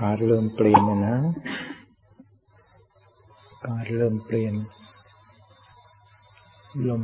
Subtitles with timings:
[0.00, 1.16] การเริ่มเปลี่ยนนะนะ
[3.66, 4.54] การเริ่มเปลี่ยน
[6.88, 7.02] ลม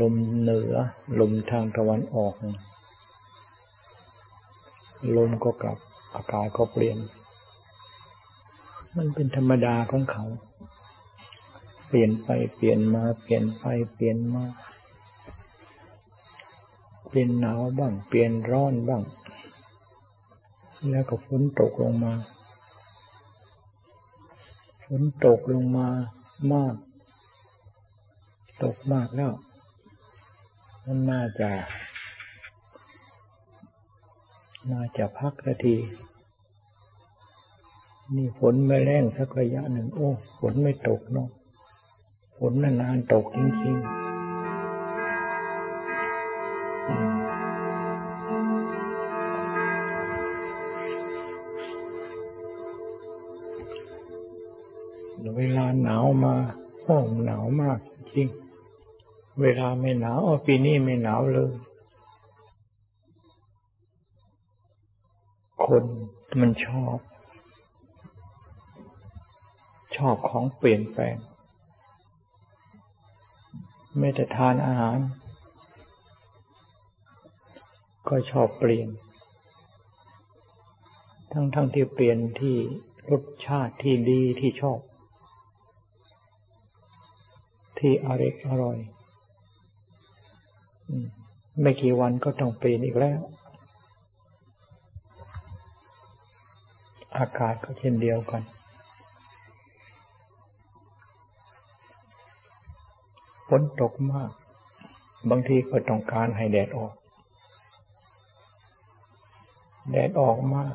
[0.00, 0.74] ลมเหนือ
[1.20, 2.34] ลมทางตะวันออก
[5.16, 5.78] ลมก็กลับ
[6.14, 6.98] อากาศก็เปลี่ยน
[8.96, 10.24] มันเป็นธรรมดาของเขา
[11.88, 13.64] เปลี่ยนไปเปลี่ยนมา เปลี่ยนไป
[13.94, 14.44] เปลี่ยนมา
[17.08, 19.02] เปลี่ยนหนาวบ้าง เปลี่ยนร้อนบ้าง
[20.90, 22.14] แล้วก็ฝนตกลงมา
[24.84, 25.88] ฝนตกลงมา
[26.52, 26.74] มาก
[28.62, 29.32] ตกมากแล้ว
[30.84, 31.50] มันน่าจะ
[34.70, 35.76] น่าจะพักนาที
[38.14, 41.28] นี่ฝนไม่แรงสักระยะหนึ่ง โอ้ ฝนไม่ตกเนาะ
[42.36, 44.05] ฝนนานๆตกจริงๆ
[56.88, 57.78] มาโอ้หนาวมาก
[58.14, 58.28] จริง
[59.40, 61.50] เวลาไม่หนาวอ๋อปีนี้ไม่หนาวเลย
[65.64, 65.84] คน
[66.40, 66.98] มันชอบ
[69.96, 71.16] ชอบของเปลี่ยนแปลง
[73.98, 74.98] ไม่แต่ทานอาหาร
[78.08, 78.88] ก็ชอบเปลี่ยน
[81.32, 82.56] ทั้งทั้งที่เปลี่ยนที่
[83.10, 84.78] รสชาติที่ดีที่ชอบ
[87.88, 88.78] ที่อร่อยอร่อย
[91.60, 93.18] ไม่กี่วันก็ต้องเปลี่ยนอีกแล้ว
[97.18, 98.42] อากาศก็เช่นเดียวกัน
[103.48, 104.30] ฝนตกมาก
[105.30, 106.92] บางทีก็ต้องการให้แดดออก
[109.90, 110.74] แดดออกมาก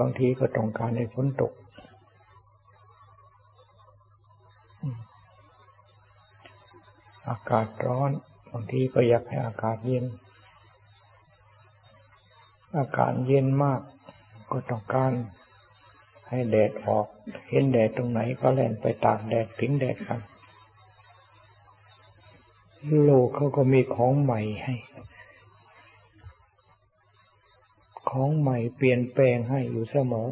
[0.00, 1.52] บางทีก็ต้องการให้ฝนตก
[7.28, 8.10] อากาศร้อน
[8.50, 10.04] บางทีก็อยากให้อากาศเย็น
[12.76, 13.80] อากาศเย็นมาก
[14.50, 15.12] ก็ต้องการ
[16.28, 17.06] ให้แดดออก
[17.48, 20.20] เห็นแดดตรงไหนก็แล่นไปตากแดดผิงแดดกัน
[23.04, 24.74] โลกเขาก็มีของใหม่ให้
[28.10, 30.28] ของใหม่เปลี่ยนแปลงให้อยู่เสมอ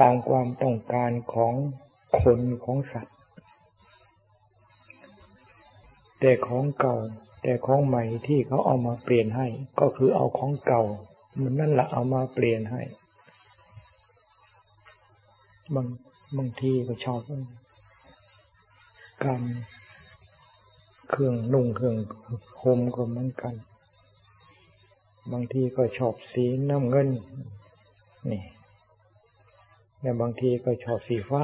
[0.00, 1.54] ตามความต้องการของ
[2.20, 3.16] คนของสัตว์
[6.20, 6.96] แต่ของเก่า
[7.42, 9.46] แต่ของใหม่ที่เขาเอามาเปลี่ยนให้
[9.80, 10.82] ก็คือเอาของเก่า
[11.40, 12.82] มันนั่นแหละเอามาเปลี่ยนให้
[15.74, 15.86] บาง
[16.36, 17.20] บางทีก็ชอบ
[19.24, 19.42] การ
[21.10, 21.96] เครื่องนุ่งเครื่อง
[22.62, 23.54] ห่มก็เหมือนกัน
[25.32, 27.08] บางทีก็ชอบสีน้ำเงิน
[28.30, 28.42] นี่
[30.00, 31.42] แต่บางทีก็ชอบสีฟ้า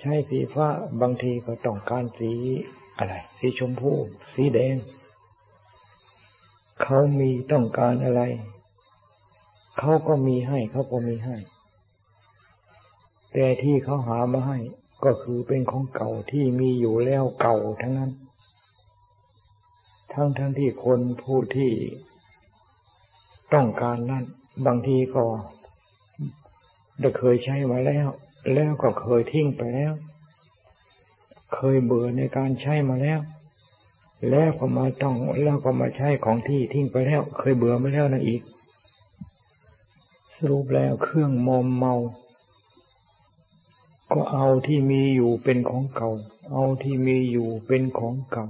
[0.00, 0.68] ใช้สีฟ้า
[1.00, 2.32] บางทีก็ต้องการสี
[2.98, 3.92] อะไร สีชมพู
[4.34, 4.76] สีแดง
[6.82, 8.22] เขามีต้องการอะไร
[9.78, 11.36] เขาก็มีให้เขาก็มีให้
[13.32, 14.58] แต่ที่เขาหามาให้
[15.04, 18.10] ก็คือเป็นของเก่าที่มีอยู่แล้วเก่าทั้งนั้น
[20.12, 21.72] ทั้งทั้งที่คนผู้ที่
[23.54, 24.24] ต้องการนั้น
[24.66, 25.24] บางทีก็
[27.00, 28.08] ได้เคยใช้มาแล้ว
[28.52, 29.92] แล้วก็เคยทิ้งไปแล้ว
[31.54, 33.20] เคยเบื่อในการใช้มาแล้ว
[34.30, 38.42] แล้วก็มาต้องแล้วก็มาใช้ของที่ทิ้งไปแล้ว เคยเบื่อมาแล้วนะอีก
[40.36, 41.94] สรุปแล้วเครื่องมอมเมา
[44.12, 46.10] ก็เอาที่มีอยู่เป็นของเก่า
[46.52, 48.46] เอาที่มีอยู่เป็นของเก่า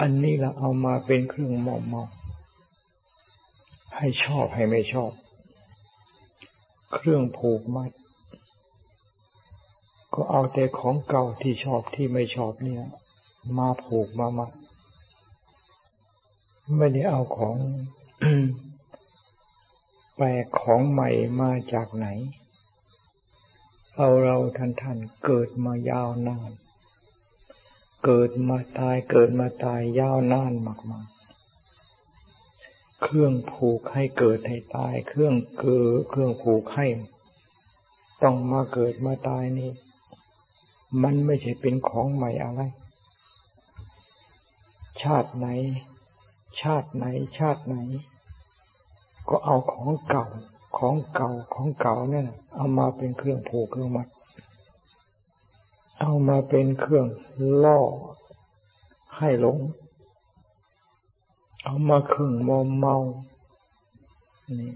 [0.00, 2.04] อันนี้ละเอามาเป็นเครื่องมอมเมา
[3.96, 5.10] ให้ชอบให้ไม่ชอบ
[6.92, 7.90] เครื่องผูกมัด
[10.14, 12.82] ก็เอาแต่ของเก่าที่ชอบที่ไม่ชอบเนี่ย
[13.58, 14.46] มาผูกมามา
[16.76, 17.56] ไม่ได้เอาของ
[20.16, 20.26] แปล
[20.58, 21.10] ของใหม่
[21.40, 22.06] มาจากไหน
[23.96, 26.50] เอาเราท่านท่านเกิดมายาวนาน
[28.04, 31.00] เกิดมาตายเกิดมาตายยาวนานมากมา
[33.02, 36.86] เครื่องผูกให้เกิดให้ตาย เครื่องเกิดเครื่องผูกให้
[38.22, 39.70] ต้องมาเกิดมาตายนี่
[41.02, 42.60] มันไม่ใช่เป็นของใหม่อะไร
[45.02, 45.46] ชาติไหน
[46.60, 47.04] ชาติไหน
[47.38, 47.76] ชาติไหน
[49.28, 50.26] ก็เอาของเก่า
[50.78, 54.08] ของเก่าของเก่าเนี่ยเอามาเป็นเครื่องผูกเครื่องมัด
[56.00, 57.06] เอามาเป็นเครื่อง
[57.64, 57.80] ล่อ
[59.18, 59.58] ให้หลง
[61.70, 62.96] เอามาเครื่งมอมเมา
[64.58, 64.72] นี่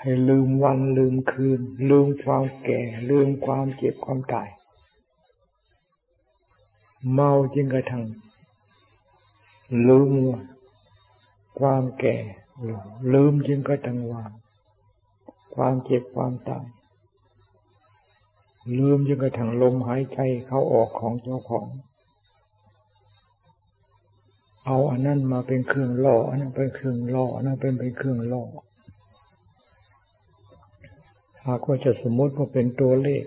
[0.00, 2.80] ให้ลืมวันลืมคืน ลืมความแก่
[3.10, 4.48] ลืมความเจ็บความตาย
[7.12, 8.04] เมาจึงกระทั่ง
[9.88, 10.12] ลืม
[11.58, 12.16] ความแก่
[13.12, 14.24] ลืมจึงกระทั่งว่า
[15.54, 16.64] ความเจ็บความตาย
[18.78, 21.66] ลืมจึงกระทั่งลมหายใจเขาออกของเจ้าของ
[24.66, 28.42] เอาอันนั้นมาเป็นเครื่องล่ออันนั้นเป็นเครื่องล่ออันนั้นเป็นเป็นเครื่องล่อ
[31.46, 33.24] หากว่าจะสมมติว่าเป็นตัวเลข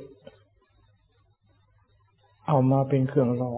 [2.47, 3.53] เอามาเป็นเครื่องล่อ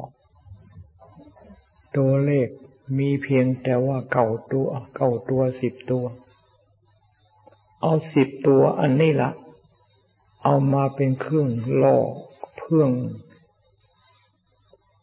[1.97, 2.47] ตัวเลข
[2.97, 6.05] มีเพียงแต่ว่าเก่าตัวเก่าตัวสิบตัว
[7.81, 9.31] เอาสิบตัวอันนี้ละ
[10.43, 11.49] เอามาเป็นเครื่อง
[11.83, 11.97] ล่อ
[12.57, 12.91] เพื่อง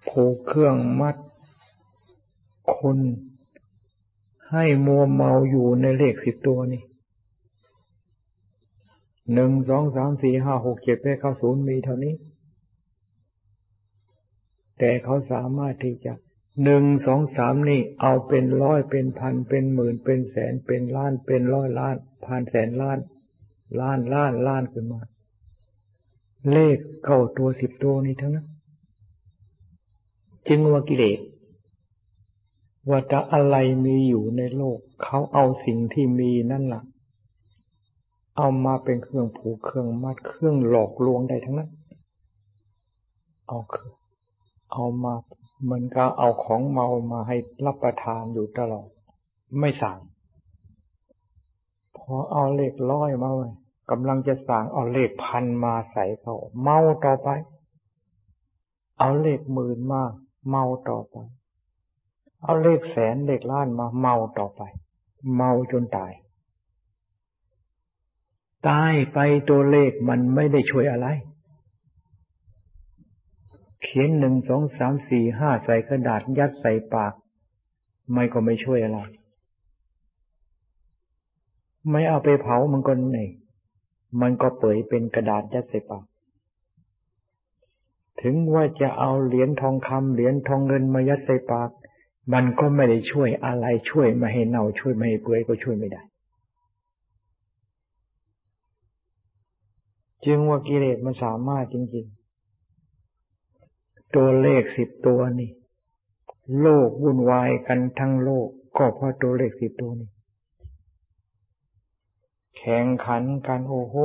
[0.09, 1.17] ผูกเครื่องมัด
[2.82, 2.96] คน
[4.52, 6.82] ให้มัวเมาอยู่ในเลขสิบตัวนี่
[9.34, 12.14] หนึ่งสองสามสี่ห้าหกเจ็ดแปดเก้าศูนย์มีเท่านี้
[14.79, 16.12] แต่เขาสามารถที่จะ
[16.64, 22.99] หนึ่งสองสามนี่ เอาเป็นร้อยเป็นพันเป็นหมื่นเป็นแสนเป็นล้านเป็นร้อยล้านพันแสนล้าน
[23.81, 25.00] ล้านล้านล้านขึ้นมา
[26.52, 28.46] เลขเก้าตัวสิบตัวนี้ทั้งนั้น
[30.49, 31.19] จึงว่ากิเลส
[32.88, 36.82] ว่าจะอะไรมีอยู่ในโลก เขาเอาสิ่งที่มีนั่นละ่ะ
[38.37, 41.70] เอามาเป็นเครื่องผูกเครื่องมัดเครื่องหลอกลวงได้ทั้งนั้น
[43.46, 43.93] เอาคือ
[44.73, 45.14] เอามา
[45.62, 47.37] เหมือนกับเอาของเมามาให้
[47.67, 48.88] รับประทานอยู่ตลอด
[49.61, 49.99] ไม่สั่ง
[51.96, 53.49] พอเอาเลขร้อยมาไว้
[53.90, 57.29] กำลังจะสั่งเอาเลขพันมาใส่เขา เมาต่อไป
[58.99, 60.02] เอาเลขหมื่นมา
[60.49, 61.17] เมาต่อไป
[62.43, 64.61] เอาเลขแสนเลขล้านมาเมาต่อไป
[65.35, 66.12] เมาจนตาย
[68.69, 69.19] ตายไป
[69.50, 71.06] ตัวเลขมันไม่ได้ช่วยอะไร
[73.83, 77.12] เขียนหนึ่งสองสามสี่ห้าใส่กระดาษยัดใส่ปาก
[78.12, 78.99] ไม่ก็ไม่ช่วยอะไร
[81.91, 83.19] ไม่เอาไปเผามันก็ไหน
[84.21, 86.05] มันก็เปื่อยเป็นกระดาษยัดใส่ปาก
[88.23, 91.71] ถึงว่าจะเอาเหรียญทองคำเหรียญทองเงินมายัดใส่ปาก
[92.33, 96.03] มันก็ไม่ได้ช่วยอะไรช่วยไม่ให้เน่าช่วยไม่ให้เปื่อยก็ช่วยไม่ได้
[100.25, 102.07] จึงว่ากิเลสมันสามารถจริง
[102.91, 105.51] ๆ ตัวเลขสิบตัวนี่
[106.61, 108.49] โลกวุ่นวายกันทั้งโลก
[108.79, 110.11] ก็เพราะตัวเลขสิบตัวนี่
[112.59, 113.97] แข่งขันกันโอ้โห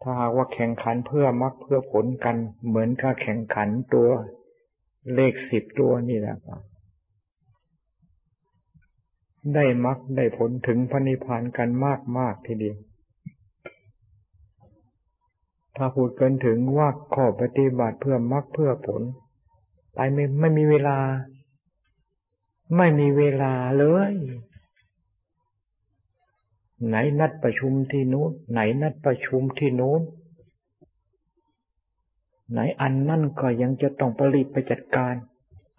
[0.00, 4.08] ถ้าหากว่าแข่งขันเพื่อมรรคเพื่อผลกัน เหมือนกับแข่งขันตัว
[5.14, 6.62] เลขสิบตัวนี่แหละครับ
[9.54, 12.76] ได้มรรคได้ผลถึงพระนิพพานกันมากมากทีเดียว
[15.76, 19.02] ถ้าพูดกันถึงว่าขอปฏิบัติเพื่อมรรคเพื่อผล
[19.94, 20.98] ไปไม่ไม่มีเวลา
[22.76, 24.12] ไม่มีเวลาเลย
[26.86, 30.00] ไหนนัดประชุมที่นู้นไหนนัดประชุมที่นู้น
[32.54, 35.14] ไหนอันนั่นก็ยังจะต้องผลิตไปจัดการ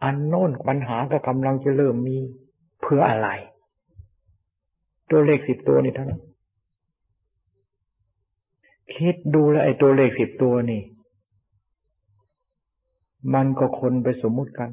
[0.04, 2.18] อันโน้นปัญหาก็กำลังจะเริ่มมี
[2.82, 3.29] เพื่ออะไร
[5.10, 6.10] ตัวเลขสิบตัวนี่ท่าน
[8.96, 10.82] คิดดูแลไอ้ตัวเลขสิบตัวนี่
[13.34, 14.70] มันก็คนไปสมมุติกัน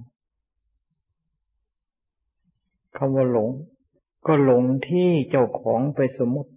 [2.96, 3.50] คำว่าหลง
[4.26, 6.52] ก็หลงที่เจ้าของไปสมมติ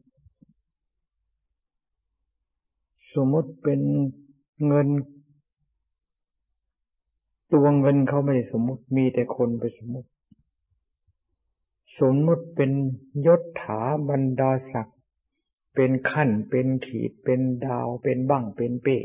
[3.16, 3.80] สมมติเป็น
[4.68, 4.88] เงิน
[7.54, 10.10] ตัวเงินเขาไม่ได้สมมติมีแต่คนไปสมมติ
[12.00, 12.72] สมมติเป็น
[13.26, 14.98] ยศถาบรรดาศักดิ์
[15.76, 18.98] เป็นขั้นเป็นขีดเป็นดาวเป็นบั้งเป็นเป้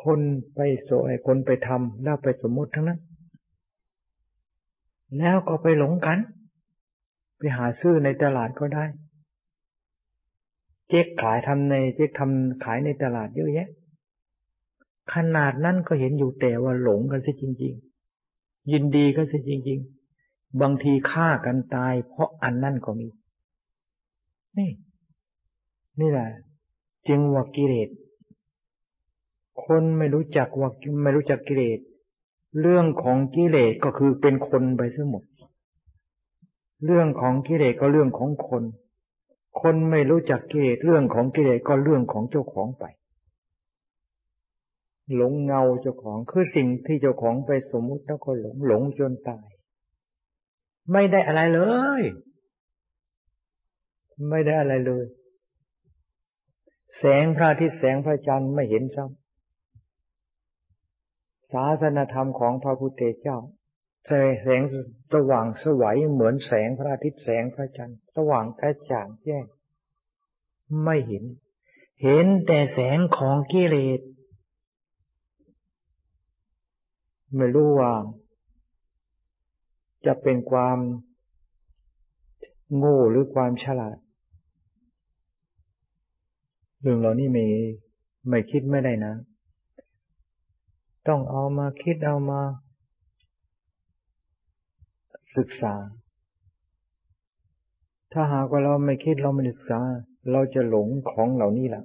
[0.00, 0.20] คน
[0.54, 3.00] ไปโสยคนไปทำแล้วไปสมมติทั้งนั้น
[5.18, 6.18] แล้วก็ไปหลงกัน
[7.38, 8.84] ไปหาซื้อในตลาดก็ได้
[10.88, 13.68] เจ๊กขายทำในเจ๊กทำขายในตลาดเยอะแยะ
[15.12, 17.74] ขนาดนั้นก็เห็นอยู่แต่ว่าหลงกันซะจริง
[18.22, 19.80] ๆ ยินดีกันซะจริง
[20.18, 23.08] ๆ บางทีฆ่ากันตาย เพราะอันนั่นก็มี
[24.58, 24.70] นี่
[26.00, 26.28] นี่แหละ
[27.08, 27.88] จึงว่ากิเลส
[29.64, 30.70] คนไม่รู้จักว่า
[31.02, 31.78] ไม่รู้จักกิเลส
[32.60, 35.24] เรื่องของกิเลสก็คือเป็นคนไปซะหมด
[36.84, 38.62] เรื่องของกิเลสก็เรื่องของคน
[39.60, 42.84] คนไม่รู้จักกิเลสเรื่องของกิเลสก็เรื่องของเจ้าของไป
[45.14, 49.46] หลงเงาเจ้าของคือสิ่งที่เจ้าของไปสมมุติแล้วก็หลงหลงจนตาย
[50.92, 51.60] ไม่ได้อะไรเล
[52.00, 52.02] ย
[54.30, 55.04] ไม่ได้อะไรเลย
[56.98, 59.24] แสงพระอาทิตย์แสงพระจันทร์ไม่เห็นซ้ำ
[61.52, 63.38] ศาสนธรรมของพระพุทธเจ้า
[64.06, 64.62] แสง
[65.12, 69.44] สว่างสวัยเหมือนแสงพระอาทิตย์แสงพระจันทร์สว่างกระจ่างแจ้ง
[70.84, 71.24] ไม่เห็น
[72.02, 74.00] เห็นแต่แสงของกิเลส
[77.36, 77.92] ไม่รู้ว่า
[80.06, 80.78] จะเป็นความ
[82.76, 83.96] โง่หรือความฉลาด
[86.80, 87.46] เรื่องเหล่านี้ไม่
[88.28, 89.14] ไม่คิดไม่ได้นะ
[91.08, 92.40] ต้องเอามาคิดเอามา
[95.36, 95.74] ศึกษา
[98.12, 99.80] ถ้าหากว่าเราไม่คิดเราไม่ศึกษา
[100.30, 101.84] เราจะหลงของเหล่านี้แหละ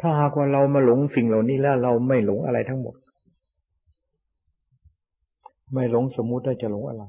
[0.00, 2.94] ถ้าหากว่าเรามาหลงสิ่งเหล่านี้แล้วเราไม่หลงอะไรทั้งหมด
[5.74, 7.02] ไม่หลงสมมุติได้จะหลงอะไร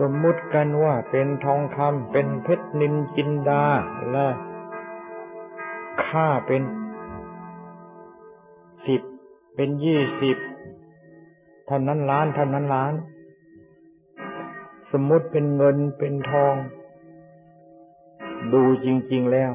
[0.00, 3.64] สมมุติกันว่าเป็นทองคำเป็นเพชรนินจินดา
[4.10, 4.26] และ
[6.06, 6.62] ค่าเป็น
[8.86, 9.02] สิบ
[9.54, 10.36] เป็นยี่สิบ
[11.66, 12.92] เท่านั้นล้านเท่านั้นล้าน
[14.92, 16.54] สมมติเป็นเงินเป็นทอง
[18.52, 19.52] ดูจริง ๆแล้ว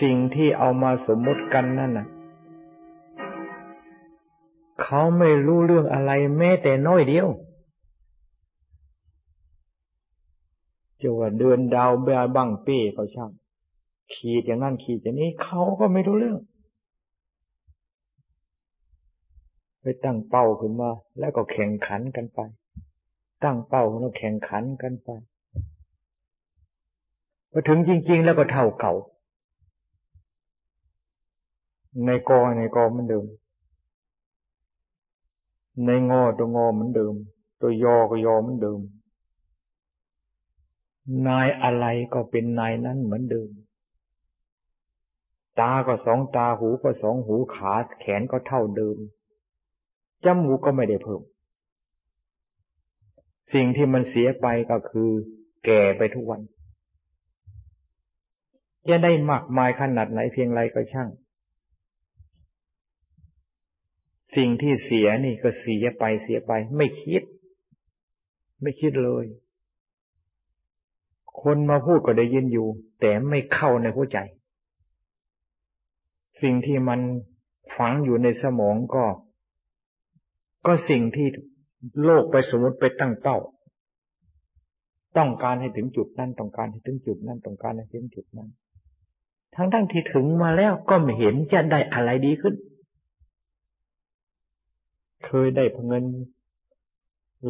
[0.00, 2.06] สิ่งที่เอามาสมมติกันนั่นน่ะ
[4.82, 7.28] เขาไม่รู้เรื่องอะไรแม้แต่น้อยเดียว
[11.00, 13.30] จะว่าเดือนดาวเบียบังเป้ก็ช่าง
[14.14, 16.38] ขีดอย่างนั้นขีดอย่างนี้เขาก็ไม่รู้เรื่อง
[19.80, 22.40] ไปตั้งเป้าขึ้นมา แล้วก็แข่งขันกันไป
[23.44, 25.10] ตั้งเป้าแล้วแข่งขันกันไป
[27.56, 28.94] พอถึงจริง ๆ แล้วก็เท่าเก่า
[32.06, 33.24] ในกอในกอเหมือนเดิม
[35.86, 37.14] ในงอตัวงอเหมือนเดิม
[37.60, 38.80] ตัวยอก็ยอเหมือนเดิม
[41.26, 43.48] นายอะไรก็เป็นนายนั้นเหมือนเดิม
[45.60, 48.96] ตาก็สองตาหูก็สองหูขาแขนก็เท่าเดิม
[50.24, 51.22] จมูกก็ไม่ได้เพิ่ม
[53.52, 55.10] สิ่งที่มันเสียไปก็คือ
[55.64, 56.42] แก่ไปทุกวัน
[58.88, 61.08] จะได้มากมายขนาดไหนเพียงไรก็ช่าง
[64.36, 67.22] สิ่งที่เสียนี่ก็เสียไปเสียไป ไม่คิด
[68.62, 69.24] ไม่คิดเลย
[71.42, 72.68] คนมาพูดก็ได้ยินอยู่
[73.00, 74.18] แต่ไม่เข้าในหัวใจ
[76.42, 77.00] สิ่งที่มัน
[77.76, 79.04] ฝังอยู่ในสมองก็
[80.66, 81.28] ก็สิ่งที่
[82.04, 83.38] โลกไปสมมติไปตั้งเป้า
[85.16, 88.48] ต้องการให้ถึงจุดนั้นต้องการให้ถึงจุดนั้นต้องการให้ถึงจุดนั้น
[89.54, 92.54] ทั้งทั้งที่ถึงมาแล้วก็ไม่เห็นจะได้อะไรดีขึ้น
[95.24, 96.04] เคยได้เงิน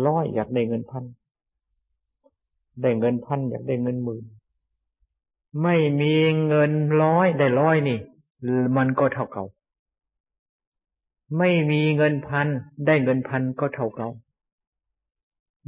[0.06, 1.04] ร้อยอยากได้เงินพัน
[2.82, 4.24] ได้เงินพันอยากได้เงินหมื่น
[5.62, 6.14] ไม่มี
[6.46, 7.98] เงินร้อยได้ร้อยนี่
[8.76, 9.44] มันก็เท่าเก่า
[11.38, 12.46] ไม่มีเงินพัน
[12.86, 14.08] ได้เงินพันก็เท่าเก่า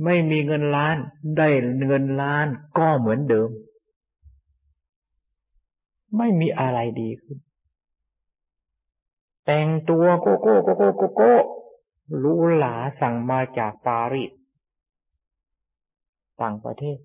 [0.05, 0.97] ไม่มีเงินล้าน
[1.39, 1.49] ได้
[1.87, 2.47] เงินล้าน
[2.79, 3.49] ก็เหมือนเดิม
[6.17, 7.39] ไม่มีอะไรดีขึ้น
[9.45, 11.35] แต่งตัวโกโก้โกโก้โกโก้
[12.23, 14.31] หรูหราสั่งมาจากปารีส
[16.41, 16.99] ต่างประเทศ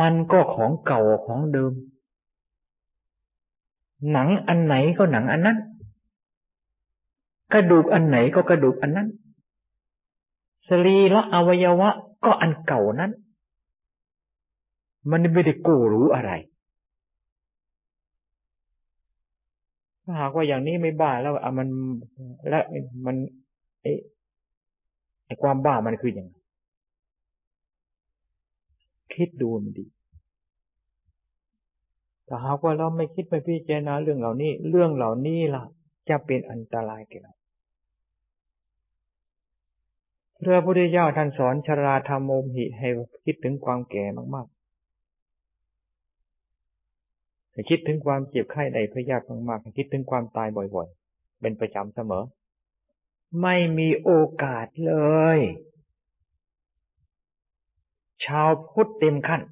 [0.00, 1.72] มันก็ของเก่าของเดิม
[4.12, 5.58] หนังอันไหนก็หนังอันนั้น
[7.52, 9.08] กระดูกอันไหนก็กระดูกอันนั้น
[10.68, 11.90] สรีละอวัยวะ
[12.24, 13.12] ก็อันเก่านั้น
[15.10, 16.32] มันไม่ได้กูรู้อะไร
[20.10, 21.68] ถ้าหากว่าอย่างนี้ไม่บ้าแล้วอะมัน
[22.48, 22.58] และ
[23.06, 23.16] มัน
[23.82, 23.92] ไอ้
[25.24, 26.34] ไอ้ความบ้ามันคืออย่างไร
[29.14, 29.86] คิดดูมันดี
[32.28, 35.62] ถ้าหากว่าเราไม่คิดไม่พิจารณาเรื่องเหล่านี้ เรื่องเหล่านี้ล่ะ
[36.08, 37.32] จะเป็นอันตรายแก่เรา
[40.44, 42.88] พระพุทธเจ้าท่านสอนชราธรรมโมหิให้
[43.24, 44.59] คิดถึงความแก่มากๆ
[47.60, 52.24] ให้คิดถึงความเจ็บไข้ใดพยาธิมากๆให้คิดถึงความตายบ่อยๆ เป็นประจำเสมอ
[53.42, 54.10] ไม่มีโอ
[54.42, 54.94] กาสเล
[55.36, 55.38] ย
[58.24, 59.42] ชาวพุทธเต็มขั้น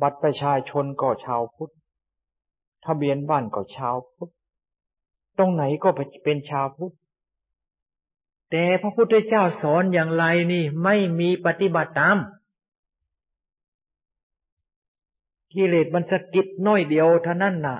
[0.00, 1.72] บัตรประชาชนก็ชาวพุทธ
[2.84, 4.32] ทะเบียนบ้านก็ชาวพุทธ
[5.38, 5.88] ตรงไหนก็
[6.24, 6.94] เป็นชาวพุทธ
[8.50, 12.18] แต่พระพุทธเจ้าสอนอย่างไรนี่ ไม่มีปฏิบัติตาม
[15.56, 17.78] กิเลสมันสะกิดน้อยเดียวเท่านั้นน่ะ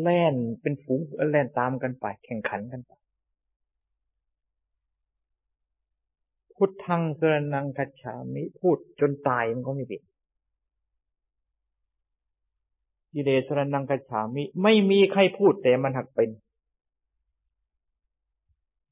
[0.00, 1.00] แล่นเป็นฝูง
[1.30, 2.92] แล่นตามกันไป แข่งขันกันไป
[6.54, 10.02] พุทธังสรนังคัจฉามิพูดจนตายมันก็ไม่ผิด
[13.14, 16.30] กิเลสรนังคัจฉามิ ไม่มีใครพูดแต่มันหักเป็น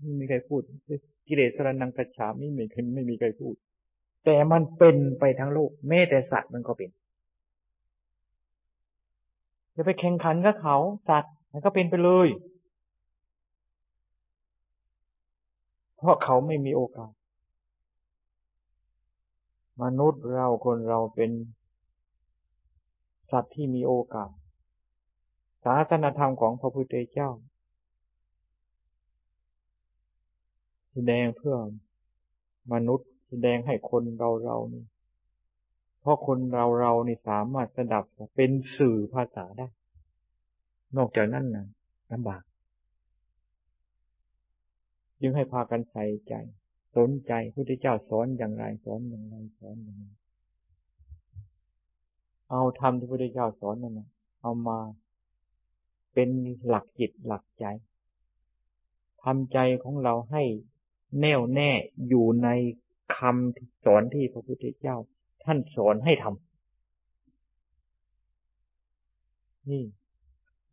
[0.00, 0.62] ไม่มีใครพูด
[1.28, 3.54] กิเลสรนังคัจฉามิไม่เคยไม่มีใครพูด
[4.24, 6.90] แต่มันเป็นไปทั้งโลกแม้แต่สัตว์มันก็เป็น
[9.74, 10.76] จะไปแข่งขันกับเขา
[11.08, 12.28] สัตว์มันก็เป็นไปเลย
[15.96, 17.12] เพราะเขาไม่มีโอกาส
[19.82, 21.30] มนุษย์เราคนเราเป็น
[23.30, 24.30] สัตว์ที่มีโอกาส
[25.64, 27.30] ศาสนธรรมของพระพุทธเจ้า
[30.92, 31.56] แสดงเพื่อ
[32.72, 34.84] มนุษย์ แสดงให้คนเราเรานี่
[36.00, 38.04] เพราะคนเราเรานี่สามารถสดับ
[38.36, 39.68] เป็นสื่อภาษาได้
[40.96, 41.66] นอกจากนั้นนะ
[42.12, 42.42] ลำบาก
[45.20, 46.34] จึงให้พากันใส่ใจ
[46.96, 50.06] สนใจพระพุทธเจ้าสอนอย่างไรสอนอย่างไรสอนอย่างไร
[52.50, 54.08] เอาธรรมที่พระพุทธเจ้าสอนนั่นนะ
[54.42, 54.78] เอามา
[56.14, 56.30] เป็น
[56.68, 57.66] หลักจิตหลักใจ
[59.22, 60.42] ทำใจของเราให้
[61.20, 61.70] แน่วแน่
[62.08, 62.48] อยู่ใน
[63.16, 64.96] คำสอนที่พระพุทธเจ้า
[65.44, 69.84] ท่านสอนให้ทำนี่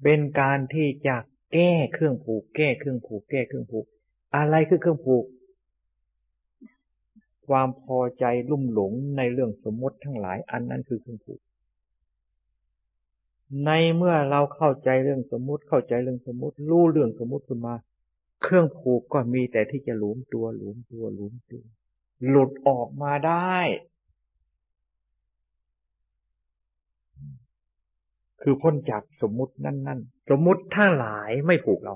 [0.03, 1.15] เป็นการที่จะ
[1.53, 3.85] แก้เครื่องผูก แก้เครื่องผูก แก้เครื่องผูก
[4.35, 5.25] อะไรคือเครื่องผูก
[7.47, 11.39] ความพอใจลุ่มหลงในเรื่องสมมติทั้งหลาย อันนั้นคือเครื่องผูก
[13.65, 17.75] ในเมื่อเราเข้าใจเรื่องสมมติ เข้าใจเรื่องสมมติ รู้เรื่องสมมติขึ้นมา
[18.43, 21.63] เครื่องผูกก็มีแต่ที่จะหลวมตัวหลวมตัวหลวมตัว
[22.27, 23.57] หลุดออกมาได้
[28.41, 29.99] คือพ้นจากสมมุตินั่นนั่น
[30.29, 31.95] สมมุติทั้งหลายไม่ผูกเรา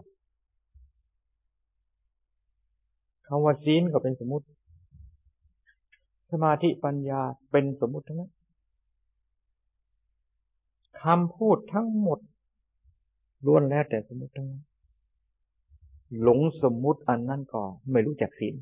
[3.27, 4.45] คำว่าศีลก็เป็นสมมุติ
[6.31, 7.21] สมาธิปัญญา
[7.51, 8.31] เป็นสมมุติทั้งนั้น
[11.01, 12.19] คำพูดทั้งหมด
[13.45, 14.63] ล้วนแล้วแต่สมมติทั้งนั้น
[16.21, 18.55] หลงสมมุติอันนั้นก็ไม่รู้จักศีล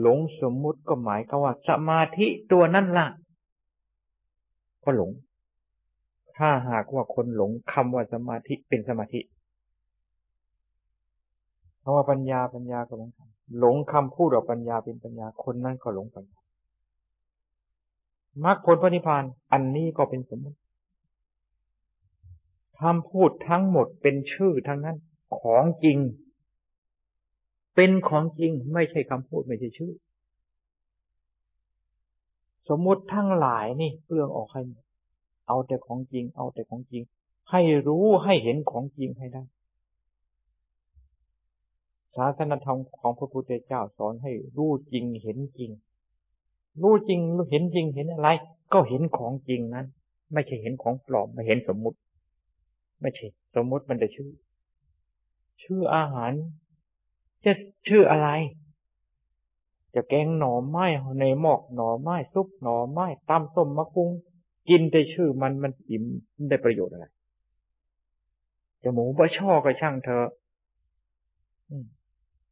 [0.00, 3.06] หลงสมมุติก็หมายก็ว่า สมาธิตัวนั้นล่ะ
[4.84, 5.10] ก็หลง
[6.36, 9.20] ถ้าหากว่าคนหลงคำว่าสมาธิเป็นสมาธิ
[11.82, 16.40] คำว่าปัญญาปัญญาก็หมือนกันหลงคำพูดว่าปัญญาเป็นปัญญาคนนั้นก็หลงปัญญา
[18.44, 20.58] มรรคผลพระนิพพาน อันนี้ก็เป็นสมมติ
[22.80, 24.96] คำพูดทั้งหมดเป็นชื่อทั้งนั้น
[25.38, 25.98] ของจริง
[27.76, 29.92] เป็นของจริงไม่ใช่คำพูดไม่ใช่ชื่อ
[32.68, 34.62] สมมติทั้งหลายนี่เปลืองออกให้
[35.48, 37.02] เอาแต่ของจริง เอาแต่ของจริง
[37.50, 39.42] ให้รู้ให้เห็นของจริงให้ได้
[42.14, 45.70] ศาสนธรรมของพระพุทธเจ้าสอนให้รู้จริงเห็นจริง
[46.82, 48.28] รู้จริงเห็นจริงเห็นอะไร
[48.72, 49.86] ก็เห็นของจริงนั้น
[50.32, 51.98] ไม่ใช่เห็นของปลอมไม่เห็นสมมุติ
[53.00, 54.30] ไม่ใช่ สมมุติมันจะชื่อ
[55.62, 56.32] ชื่ออาหาร
[57.46, 57.52] จะ
[57.88, 58.28] ชื่ออะไร
[59.94, 60.86] จะแกงหน่อไม้
[61.20, 64.10] ในหมอกหน่อไม้ซุปหน่อไม้ตำส้มมะกุ้ง
[64.68, 66.04] กินแต่ชื่อมันมันอิ่ม
[66.48, 67.06] ได้ประโยชน์อะไร
[68.82, 70.24] จะหมูบะช่อก็ช่างเธอ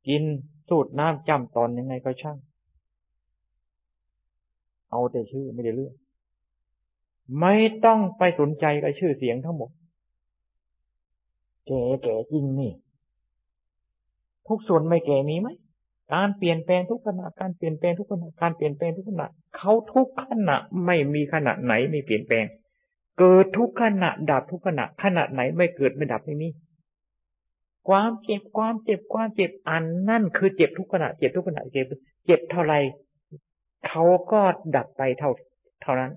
[0.08, 0.22] กิน
[0.68, 2.38] สูตรน้ำจำตอนยังไงก็ช่าง
[4.90, 5.94] เอาแต่ชื่อไม่ได้เรื่อง
[7.40, 7.54] ไม่
[7.84, 9.70] ต้องไปสนใจกับชื่อเสียงทั้งหมด
[11.66, 12.72] แก่แก่จริงนี่
[14.48, 15.48] ทุกส่วนไม่แก่มีไหม
[16.14, 19.26] การเปลี่ยนแปลงทุกขณะการเปลี่ยนแปลงทุกขณะการเปลี่ยนแปลงทุกขณะ
[19.56, 22.44] เขาทุกขณะไม่มีขณะไหนไม่เปลี่ยนแปลง
[23.18, 26.48] เกิดทุกขณะดับทุกขณะขณะไหนไม่เกิดไม่ดับไม่มี
[27.88, 31.86] ความเจ็บความเจ็บความเจ็บอันนั่นคือเจ็บทุกขณะเจ็บทุกขณะเจ็บ
[32.26, 32.74] เจ็บเท่าไร
[33.86, 34.40] เขาก็
[34.76, 35.30] ดับไปเท่า
[35.82, 36.12] เท่านั้น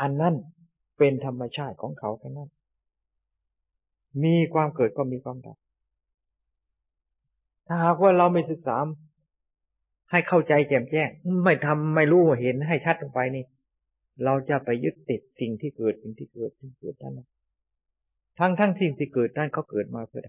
[0.00, 0.34] อันนั้น
[0.98, 2.50] เป็นธรรมชาติของเขาแค่นั้น
[4.24, 5.56] มีความเกิดก็มีความดับ
[7.68, 8.76] ถ้าหากว่าเราไม่ศึกษา
[10.10, 11.08] ให้เข้าใจแจ่มแจ้ง
[11.44, 13.44] ไม่ทำไม่รู้เห็นให้ชัดลงไปนี่
[14.24, 17.20] เราจะไปยึดติดสิ่งที่เกิดสิ่งที่เกิดสิ่งที่เกิดนั่น
[18.38, 20.26] ทั้งทั้งสิ่งที่เกิดนั่นเขาเกิดมาเพื่อ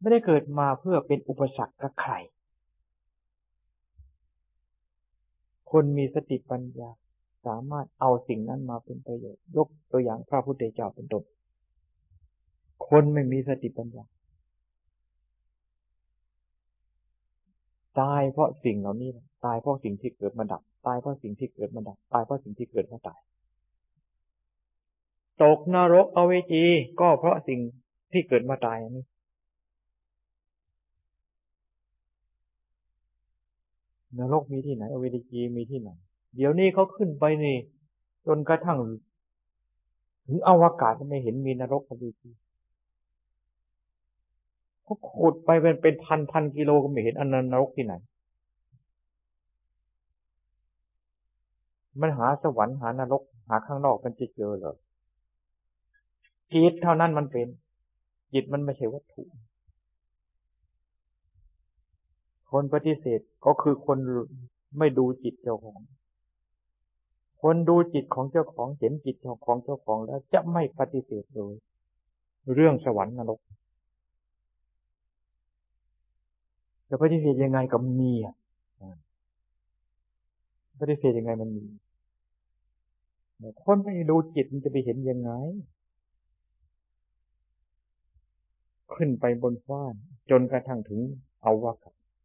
[0.00, 2.14] ไม่ได้เกิดมาเพื่อเป็นอุปสรรคกับใคร
[5.70, 6.90] คนมีสติปัญญา
[7.46, 11.22] สามารถเอาสิ่งนั้นมาเป็นประโยชน์ ยกตัวอย่างพระพุทธเจ้าเป็นต้น
[12.88, 14.04] คนไม่มีสติปัญญา
[18.00, 19.10] ตายเพราะสิ่งเหล่านี้
[19.44, 23.20] ตายเพราะสิ่งที่เกิดมาดับ ตายเพราะสิ่งที่เกิดมาดับ ตายเพราะสิ่งที่เกิดมาตาย
[25.42, 26.64] ตกนรกอเวจี
[27.00, 27.60] ก็เพราะสิ่ง
[28.12, 29.04] ที่เกิดมาตายนี่
[34.18, 35.90] นรกมีที่ไหนอเวจีมีที่ไหน
[36.36, 37.56] เดี๋ยวนี้เขาขึ้นไปนี่
[38.26, 38.78] จนกระทั่ง
[40.26, 42.30] ถึงอวกาศก็ไม่เห็นมีนรกอเวจี
[44.84, 47.94] เขาขุดไปเป็นเป็นพันพันกิโลก็ไม่เห็นอันนรกที่ไหน
[52.00, 54.74] มันหาสวรรค์หานรก หาข้างนอกมันจะเจอเหรอ
[56.52, 57.48] จิตเท่านั้นมันเป็น
[58.32, 59.22] จิตมันไม่ใช่วัตถุ
[62.50, 63.98] คนปฏิเสธก็คือคน
[64.78, 65.80] ไม่ดูจิตเจ้าของ
[67.42, 69.16] คนดูจิตของเจ้าของเห็นจิต
[69.46, 71.54] ของเจ้าของแล้วจะไม่ปฏิเสธเลย
[72.54, 73.40] เรื่องสวรรค์นรก
[76.94, 78.34] จะปฏิเสธยังไงก็มีอะ
[80.80, 81.64] ปฏิเสธยังไงมันมี
[83.64, 85.30] คนไม่ดูจิตมันจะไปเห็นยังไง
[88.94, 89.82] ขึ้นไปบนฟ้า
[90.30, 91.00] จนกระทั่งถึง
[91.42, 91.72] เอาว่า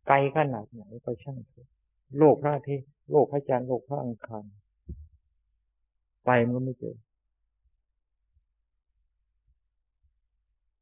[0.07, 1.67] ไกลขนาดไหนก็ช่างเถอะ
[2.17, 4.45] โลกพระอาทิตย์โลกพระจันทร์โลกพระอังคาร
[6.25, 6.95] ไปมันก็ไม่เจอ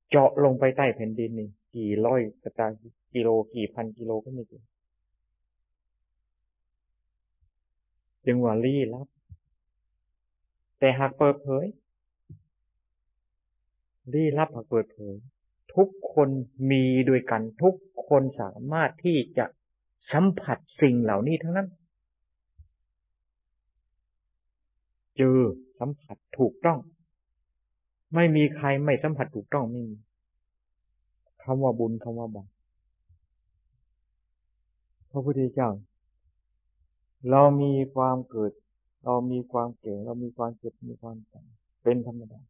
[0.10, 2.72] เจาะลงไปใต้แผ่นดินนี่กี่ร้อยกระจาย
[3.16, 4.66] กิโลกี่พันกิโลก็ไม่เจอ
[8.26, 9.08] จึงว่าลี้ลับ
[10.80, 11.66] แต่หากเปิดเผย
[14.14, 15.16] ลี้ลับหากเปิดเผย
[15.76, 16.30] ทุกคน
[16.72, 17.76] มีด้วยกัน ทุก
[18.08, 19.46] คนสามารถที่จะ
[20.12, 21.68] สัมผัสสิ่งเหล่านี้ทั้งนั้น
[25.18, 25.40] เจอ
[25.80, 26.80] สัมผัสถูกต้อง
[28.16, 29.98] ไม่มีใครไม่สัมผัสถูกต้องไม่มี
[31.44, 32.55] คำว่าบุญคำว่าบาป
[35.16, 35.70] ระพุทธเจ้า
[37.32, 38.52] เรามีความเกิด
[39.04, 41.50] เรามีความเก่ง เรามีความเจ็บมีความตาย
[41.84, 42.42] เป็นธรรมดา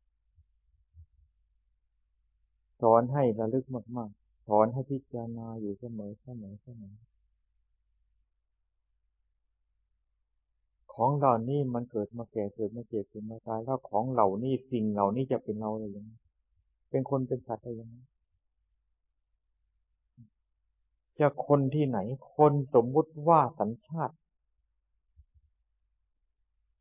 [2.82, 3.65] สอนให้ระลึก
[3.97, 6.95] มากๆสอนให้พิจารณาอยู่เสมอเสมอเสมอ
[10.93, 16.12] ของเหล่านี้มันเกิดมาแก่เกิดมาเจ็บเกิดมาตายแล้วของเหล่านี้สิ่งเหล่านี้จะเป็นเราอะได้ยังไง
[16.89, 17.97] เป็นคนเป็นสัตว์ได้ยังไง
[21.19, 21.99] จะคนที่ไหน
[22.36, 24.15] คนสมมุติว่าสัญชาติ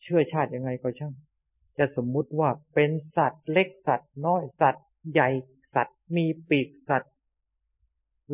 [0.02, 1.14] เชื่อชาติยังไงก็ช่าง
[1.78, 5.28] จะสมมุติว่าเป็นสัตว์เล็กสัตว์น้อยสัตว์ใหญ่
[5.74, 7.12] สัตว์มีปีกสัตว์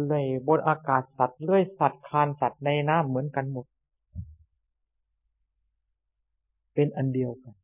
[0.08, 3.66] เลยบนอากาศสัตว์เลื่อยสัตว์คานสัตว์ในน้ำเหมือนกันหมด
[6.74, 7.54] เป็นอันเดียวกัน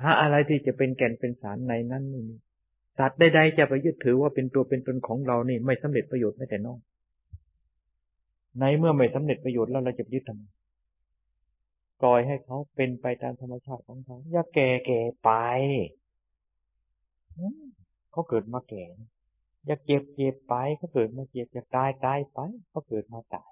[0.00, 2.36] หาอะไรที่จะเป็นแก่นเป็นสารในนั้นไม่มี
[3.00, 6.80] สัตว์ใดๆจะไปยึดถือว่าเป็นตัวเป็นตนของเรานี่ไม่สำเร็จประโยชน์แม้แต่น้อย
[8.58, 10.42] ในเมื่อไม่สำเร็จประโยชน์แล้วเราจะยึดทำไม
[12.00, 15.30] ปล่อยให้เขาเป็นไปตามธรรมชาติของเขาอย่าแก่แก่ไป
[18.12, 18.84] เขาเกิดมาแก่
[19.66, 22.38] อย่าเจ็บเจ็บไปเขาเกิดมาเจ็บอย่าตายตายไป
[22.70, 23.50] เขาเกิดมาตาย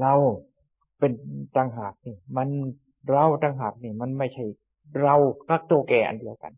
[0.00, 0.14] เรา
[0.98, 1.12] เป็น
[1.56, 2.48] ต่างหากนี่ มัน
[3.10, 4.44] เราต่างหากนี่ มันไม่ใช่
[5.02, 5.16] เรา
[5.48, 6.52] ก็ตัวแก่อันเดียวกัน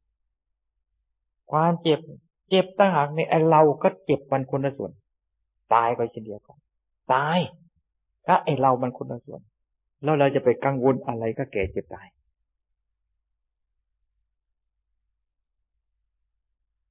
[1.50, 2.00] ความเจ็บ
[2.48, 4.92] เจ็บต่างหากนี่ไอเราก็เจ็บมันคนละส่วน
[5.74, 6.58] ตายก็เช่นเดียวกัน
[7.12, 7.38] ตาย
[8.26, 9.40] ก็ไอเรามันคนละส่วน
[10.02, 12.08] แล้วเราจะไปกังวลอะไรก็แก่เจ็บตาย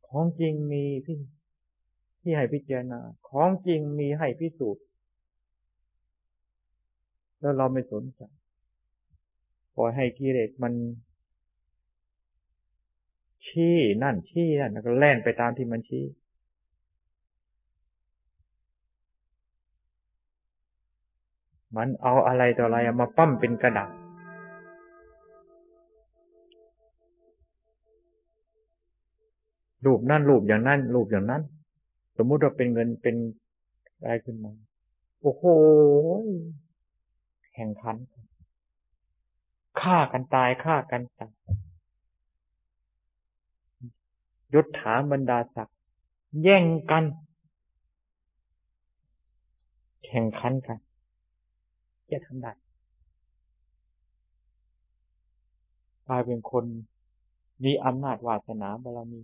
[0.07, 1.17] ของจริงมีที่
[2.21, 4.83] ที่ให้พิจารณา ของจริงมีให้พิสูจน์
[7.39, 8.21] แล้วเราไม่สนใจ
[9.75, 10.73] ปล่อยให้กิเลสมัน
[13.47, 16.03] ชี้นั่นชี้นั่นแล้วก็แล่นไปตามที่มันชี้
[21.75, 23.91] มันเอาอะไรต่ออะไรมาปั้มเป็นกระดาษ
[29.85, 31.41] รูปนั่นรูปอย่างนั้นรูปอย่างนั้น
[32.17, 33.15] สมมุติว่าเป็นเงินเป็น
[34.01, 34.51] อะไรขึ้นมา
[35.21, 35.43] โอ้โห
[37.53, 37.97] แข่งขัน
[39.81, 41.33] ฆ่ากันตายฆ่ากันตาย
[44.53, 45.77] ยศถาบรรดาศักดิ์
[46.41, 47.03] แย่งกัน
[50.05, 50.77] แข่งขันกัน
[52.11, 52.51] จะทำได้
[56.07, 56.65] กลายเป็นคน
[57.63, 59.21] มีอำนาจวาสนาบารมี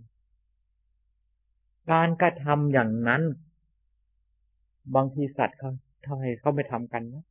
[1.90, 3.22] การกระทำอย่างนั้น
[4.94, 5.70] บางทีสัตว์เขา
[6.06, 7.24] ทำไมเขาไม่ทำกันนะ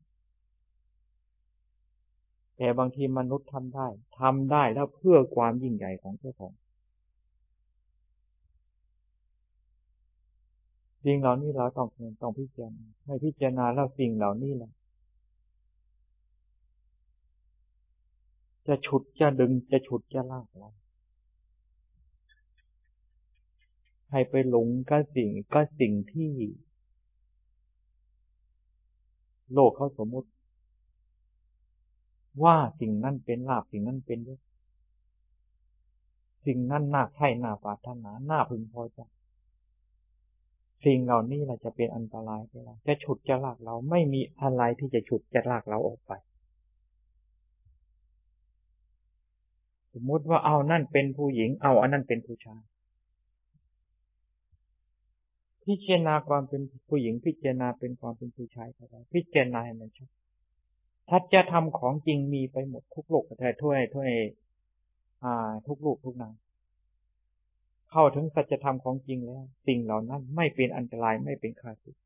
[2.57, 3.87] แต่บางทีมนุษย์ทำได้
[4.19, 6.53] ทำได้แล้วเพื่อความยิ่งใหญ่ของเจ้าของ
[11.03, 11.87] สิ่งเหล่านี้เราต้อง
[12.21, 14.71] ต้องพิจารณาให้พิจารณาแล้วสิ่งเหล่านี้แหละ
[18.67, 20.69] จะฉุดจะดึงจะฉุดจะลากเรา
[24.11, 26.31] ให้ไปหลงกับสิ่งก็สิ่งที่
[29.53, 30.29] โลกเขาสมมติ
[32.43, 34.39] ว่าสิ่งนั้นเป็นลาภสิ่งนั้นเป็นยศ
[36.45, 38.99] สิ่งนั้นน่าใคร่น่าปรารถนาน่าพึงพอใจ
[40.85, 46.11] สิ่งเหล่านี้แหละจะเป็นอันตรายไปเราจะฉุดจะลากเราไม่มีอะไรที่จะฉุดจะลากเราออกไป
[49.93, 52.61] สมมติว่าเอานั่นเป็นผู้หญิง เอาอันนั้นเป็นผู้ชาย
[55.65, 60.09] พิจารณาความเป็นผู้หญิง พิจารณาเป็นความเป็นผู้ชายก็ได้พิจารณาให้มันชัด
[61.09, 64.11] ทัจธรรมของจริงมีไปหมดทุกโลกแต่ถ้วยถ้วย
[65.23, 66.33] อ่า ทุกลูกทุกนาง
[67.91, 71.97] เข้าถึงสัจธรรมของจริงแล้ว สิ่งเหล่านั้นไม่เป็นอันตรายไม่เป็นข้าศึก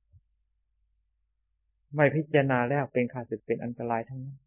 [1.96, 4.38] ไม่พิจารณาแล้วเป็นข้าศึกเป็นอันตรายทั้งนั้น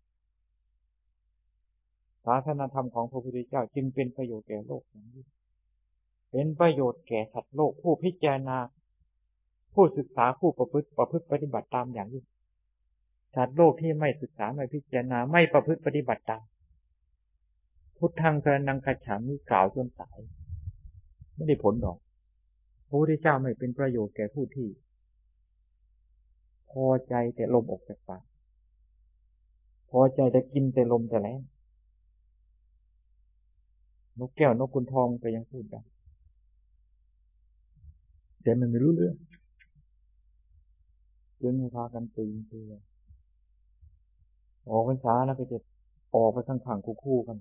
[2.25, 5.27] ศาสนาธรรมของพระพุทธเจ้าจึงเป็นประโยชน์แก่โลกอย่างยิ่ง
[6.31, 8.59] เป็นประโยชน์แก่สัตว์โลกผู้พิจารณา
[9.75, 12.25] ผู้ศึกษาผู้ประพฤติประพฤติปฏิบัติตามอย่างยิ่ง
[13.35, 16.45] สัตว์โลกที่ไม่ศึกษาไม่พิจารณาไม่ประพฤติปฏิบัติตาม
[17.99, 20.19] พุทธังสรนังกัจฉามิกล่าวจนตาย
[21.35, 21.99] ไม่ได้ผลดอก
[22.89, 24.69] พระพุทธเจ้าไม่เป็นประโยชน์แก่ผู้ที่
[26.71, 28.25] พอใจแต่ลมออกจากปาก
[29.91, 31.41] พอใจแต่กินแต่ลมแต่แรง
[34.19, 35.83] นกแก้วนกคุณทองไปยังพูดได้
[38.43, 39.17] แต่มันไม่รู้เรื่อง
[41.41, 42.73] จึงพากันตื่นตัว
[44.69, 45.59] ออกพรรษาแล้วก็จะ
[46.15, 47.37] ออกไปทั้งขังคู่กัน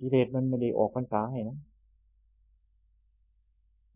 [0.00, 1.58] กิเลสมันไม่ได้ออกพรรษาให้นะ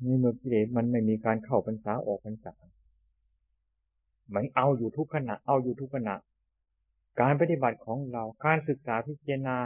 [0.04, 2.52] นี่เมื่อกิเลสมันไม่มีการเข้าพรรษาออกพรรษา
[4.34, 6.14] มันเอาอยู่ทุกขณะ เอาอยู่ทุกขณะ
[7.20, 9.56] การปฏิบัติของเรา การศึกษาพิจารณา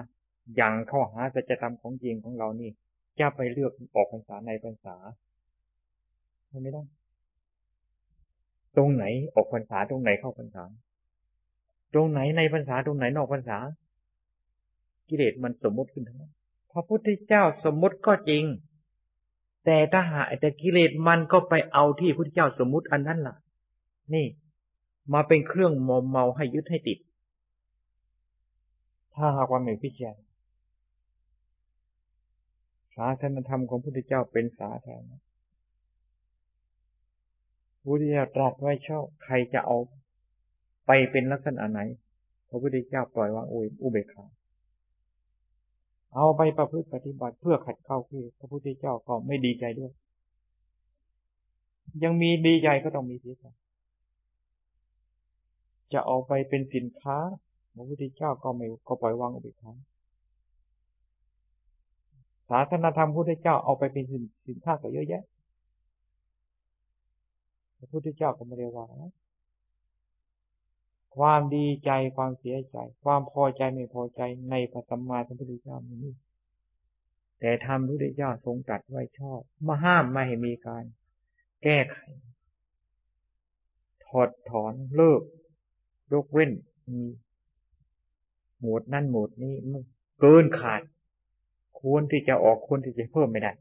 [0.57, 2.71] อย่างเข้าหาสัจธรรมของจริงของเรานี่
[3.21, 4.97] จะไปเลือกออกพรรษาในพรรษา
[6.63, 6.83] ไม่ได้
[8.77, 10.65] ตรงไหนออกพรรษาตรงไหนเข้าพรรษา
[11.95, 13.59] ตรงไหนในพรรษาตรงไหนนอกพรรษา
[15.09, 16.33] กิเลสมันสมมติขึ้นทั้งนั้น
[16.73, 18.45] พระพุทธเจ้าสมมติก็จริง
[19.65, 23.37] แต่ถ้าหาแต่กิเลสมันก็ไปเอาที่พระพุทธเจ้าสมมติอันนั้นล่ะ
[24.15, 24.27] นี่
[25.13, 26.99] มาเป็นเครื่องมอมเมาให้ยึดให้ติด
[29.15, 30.27] ถ้าหากว่าไม่พิจารณา
[32.95, 35.19] ศาสนธรรมของพระพุทธเจ้าเป็นสาธารณะ
[37.85, 39.79] พุทธเจ้าตรัสไว้ชอบใครจะเอา
[40.87, 41.81] ไปเป็นลักษณะไหน
[42.49, 43.47] พระพุทธเจ้าปล่อยวาง
[43.83, 44.25] อุเบกขา
[46.15, 49.93] เอาไปประพฤติปฏิบัติเพื่อขัดเข้าที่พระพุทธเจ้าก็ไม่ดีใจด้วย
[52.05, 53.47] ยังมีดีใจก็ต้องมีเสียใจ
[55.93, 57.17] จะเอาไปเป็นสินค้า
[57.75, 59.73] พระพุทธเจ้าก็ไม่ก็ปล่อยวางอุเบกขา
[62.51, 65.23] ศาสนาธรรมพระพุทธเจ้าเอาไปเป็นสินสินค้าก็เยอะแยะ
[67.79, 68.87] พระพุทธเจ้าก็ไม่ได้ว่า
[71.19, 76.13] ความดีใจความเสียใจ ความพอใจไม่พอใจในพระสัมมาสัมพุทธเจ้านี้
[77.41, 80.85] แต่ธรรมพุทธเจ้าทรงตรัสไว้ชอบมาห้ามไม่ให้มีการ
[81.63, 81.99] แก้ไข
[84.05, 85.23] ถอดถอนเลิก
[86.13, 86.51] ยกเว้น
[86.93, 87.03] มี
[88.61, 89.55] หมวดนั่นหมวดนี้
[90.21, 90.83] เกินขาด
[91.81, 93.53] ควรที่จะออกควรที่จะเพิ่มไม่ได้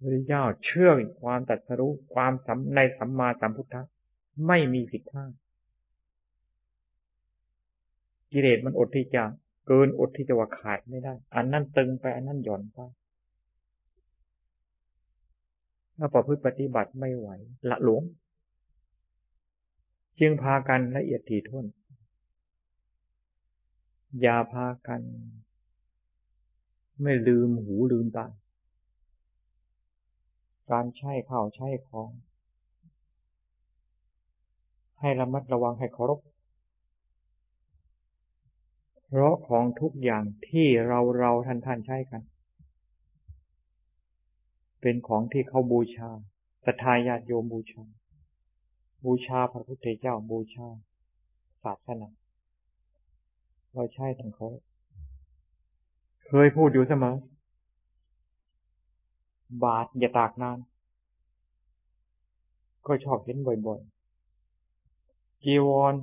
[0.00, 0.90] พระเจ้าเชื่อ
[1.22, 3.82] ความตัดสรู้ความสำในสัมมาสัมพุทธะ
[4.46, 5.32] ไม่มีผิดพลาด
[8.32, 9.24] กิเลสมันอดที่จะ
[9.66, 12.78] เกินอดที่จะว่าขาดไม่ได้ อันนั้นตึงไปอันนั้นหย่อนไป
[15.96, 17.28] ถ้าประพฤติปฏิบัติไม่ไหว
[17.70, 18.04] ละหลวม
[20.20, 21.66] จึงพากันละเอียดถี่ถ้วน
[24.20, 25.00] อย่าพากัน
[27.02, 28.26] ไม่ลืมหูลืมตา
[30.70, 32.08] การใช้ข้าวใช้ของ
[35.00, 36.20] ให้ระมัดระวังให้เคารพ
[39.06, 42.22] เพราะของทุกอย่างที่เราเราท่านท่านใช้กัน
[44.80, 46.10] เป็นของที่เขาบูชา
[46.64, 47.84] ศรัทธาญาติโยมบูชา
[49.04, 50.66] บูชาพระพุทธเจ้าบูชา
[51.64, 52.08] ศาสนา
[53.74, 54.48] เราใช้ทั้งเขา
[56.26, 57.14] เคยพูดอยู่เสมอ
[59.64, 60.58] บาทอย่าตากนาน
[62.86, 63.99] ก็ชอบเห็นบ่อยๆ
[65.44, 65.94] จีวร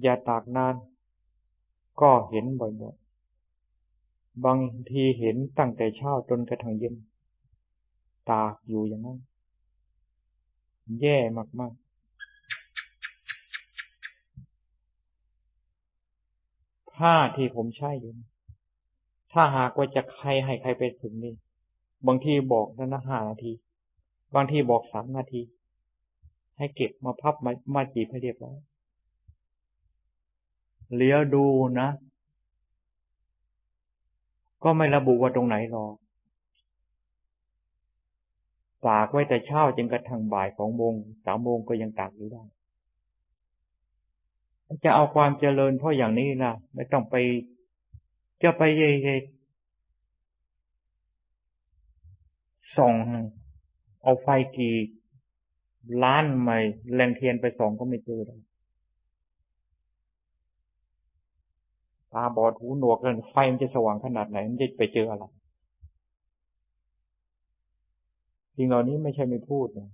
[0.00, 0.74] อย่าตากนาน
[2.00, 4.58] ก็เห็นบ่อยๆ บาง
[4.90, 6.94] ทีเห็นตั้งแต่เช้าจนกระทั่งเย็น
[8.30, 9.18] ตากอยู่อย่างนั้น
[11.00, 11.18] แย่
[11.60, 11.82] มากๆ
[16.92, 18.12] ผ้าที่ผมใช้อยู่
[19.32, 21.34] ถ้าหากว่าจะใครให้ใครไปถึงนี่
[22.06, 23.52] บางทีบอกนั้นนะห้านาที
[24.34, 25.40] บางทีบอกสามนาที
[26.62, 28.58] ให้เก็บมาพับมามาจีบให้เรียบร้อย
[30.96, 31.44] เลี้ยวดู
[31.80, 31.88] นะ
[34.62, 35.94] ก็ไม่ระบุว่าตรงไหนหรอก
[38.86, 40.94] ตากไว้แต่เช้าจนกระทั่งบ่ายสองโมง
[41.24, 42.42] สามโมงก็ยังตากอยู่ได้
[44.84, 47.14] จะเอาความเจริญเพราะอย่างนี้นะไม่ต้องไป
[48.42, 49.16] จะไปเย่
[52.76, 52.94] ส่อง
[54.02, 54.74] เอาไฟกี่
[56.02, 56.58] ล้านใหม่
[56.94, 58.40] แรงเทียนไปส่องก็ไม่เจอเลย
[62.12, 65.24] ตาบอดหูหนวกกันไฟมันจะสว่างขนาดไหนมันจะไปเจออะไร
[68.56, 69.90] สิ่งเหล่านี้ไม่ใช่ไม่พูดนะ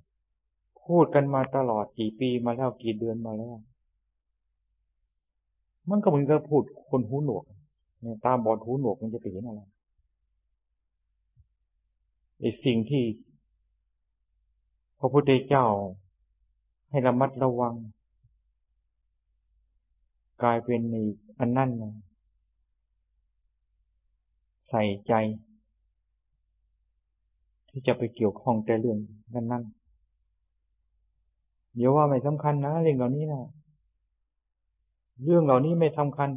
[0.87, 3.57] พูดกันมาตลอดกี่ปีมาแล้วกี่เดือนมาแล้ว
[5.91, 7.45] มันก็เหมือนกับพูดคนหูหนวก
[8.25, 9.63] ตาบอดหูหนวกมันจะไปเห็นอะไร
[12.41, 13.03] ไอ้สิ่งที่
[14.99, 15.67] พระพุทธเจ้า
[16.91, 17.75] ให้ระมัดระวัง
[20.43, 20.97] กลายเป็นใน
[21.39, 21.71] อันนั่น
[24.69, 25.13] ใส่ใจ
[27.69, 28.99] ที่จะไปเกี่ยวข้องแต่เรื่อง
[29.35, 29.65] นั้นนั่น
[31.77, 33.41] เดี๋ยวว่าไม่สำคัญนะเรื่องเหล่านี้นะ
[35.25, 36.29] เรื่องเหล่านี้ไม่สำคัญ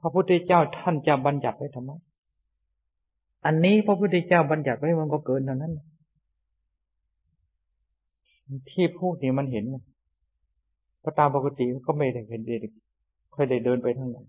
[0.00, 1.90] พระพุทธเจ้าท่านจะบัญญัติไว้ทำไม
[3.46, 5.72] อันนี้พระพุทธเจ้าบัญญัติไว้มันก็เกินเท่านั้น
[8.70, 9.64] ที่พูดนี่มันเห็น
[11.00, 12.72] เพราะตามปกติก็ไม่ได้เห็นเด็ก
[13.34, 14.26] ค่อยได้เดินไปทั้งนั้น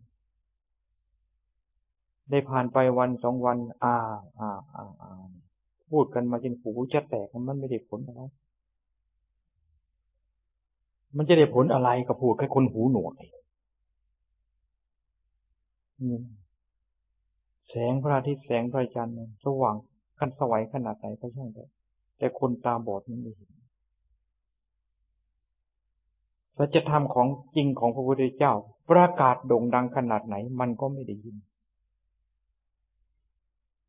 [2.30, 3.96] ได้ผ่านไปวันสองวัน อ่า
[4.40, 5.12] อ่า อ่าอ่า
[5.92, 8.22] พูดกันมาจนหูจะแตกมันไม่ได้ผลอะไร
[11.18, 13.14] มันจะได้ผลอะไรกับพูดแค่คนหูหนวก
[17.70, 19.76] แสงพระอาทิตย์แสงพระจันทร์สว่าง
[20.18, 21.64] ขั้นสวัยขนาดไหนก็ช่างแต่
[22.18, 23.50] แต่คนตาบอดมันไม่เห็น
[26.62, 28.54] สัจธรรมของจริงของพระพุทธเจ้า
[28.90, 31.36] ประกาศโด่งดังขนาดไหนมันก็ไม่ได้ยิน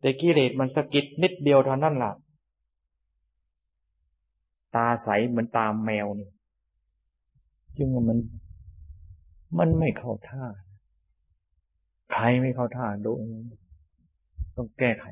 [0.01, 2.13] แต่กิเลสมันสะกิดนิดเดียวเท่านั้นล่ะ
[4.75, 6.31] ตาใสเหมือนตามแมวนี่
[7.77, 8.19] จึงมัน
[9.59, 10.45] มันไม่เข้าท่า
[12.13, 13.13] ใครไม่เข้าท่าดู
[14.57, 15.07] ต้องแก้ไข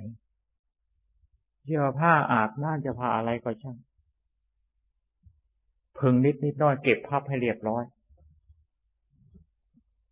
[1.65, 3.77] เชื่อผ้าอาบน้าจะผ้าอะไรก็ช่าง
[5.99, 7.85] พึงนิดนิดน้อยเก็บพับให้เรียบร้อย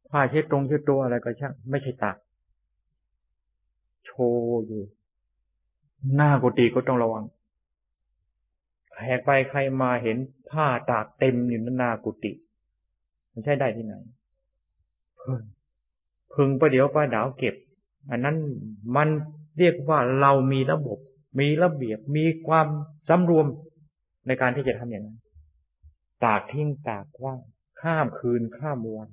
[0.09, 2.17] ผ้าเช็ดตรงเช็ดตัวอะไรก็ช่างไม่ใช่ตาก
[4.05, 4.83] โชว์อยู่
[6.15, 7.25] หน้ากุฏิก็ต้องระวัง
[8.93, 10.17] แขกไปใครมาเห็น
[10.51, 12.33] ผ้าตากเต็มอยู่หน้ากุฏิ
[13.33, 13.95] มันใช่ได้ที่ไหน
[15.27, 15.41] พิ่ง
[16.35, 17.55] พึงประเดี๋ยวประดาวเก็บ
[18.11, 18.37] อันนั้น
[18.97, 19.09] มัน
[19.59, 20.99] เรียกว่าเรามีระบบ
[21.41, 22.67] มีระเบียบ มีความ
[23.09, 23.47] สำรวม
[24.27, 25.19] ในการที่จะทำอย่างนั้น
[26.27, 27.41] ตากทิ้งตากว่าง
[27.81, 29.11] ข้ามคืนข้ามวัน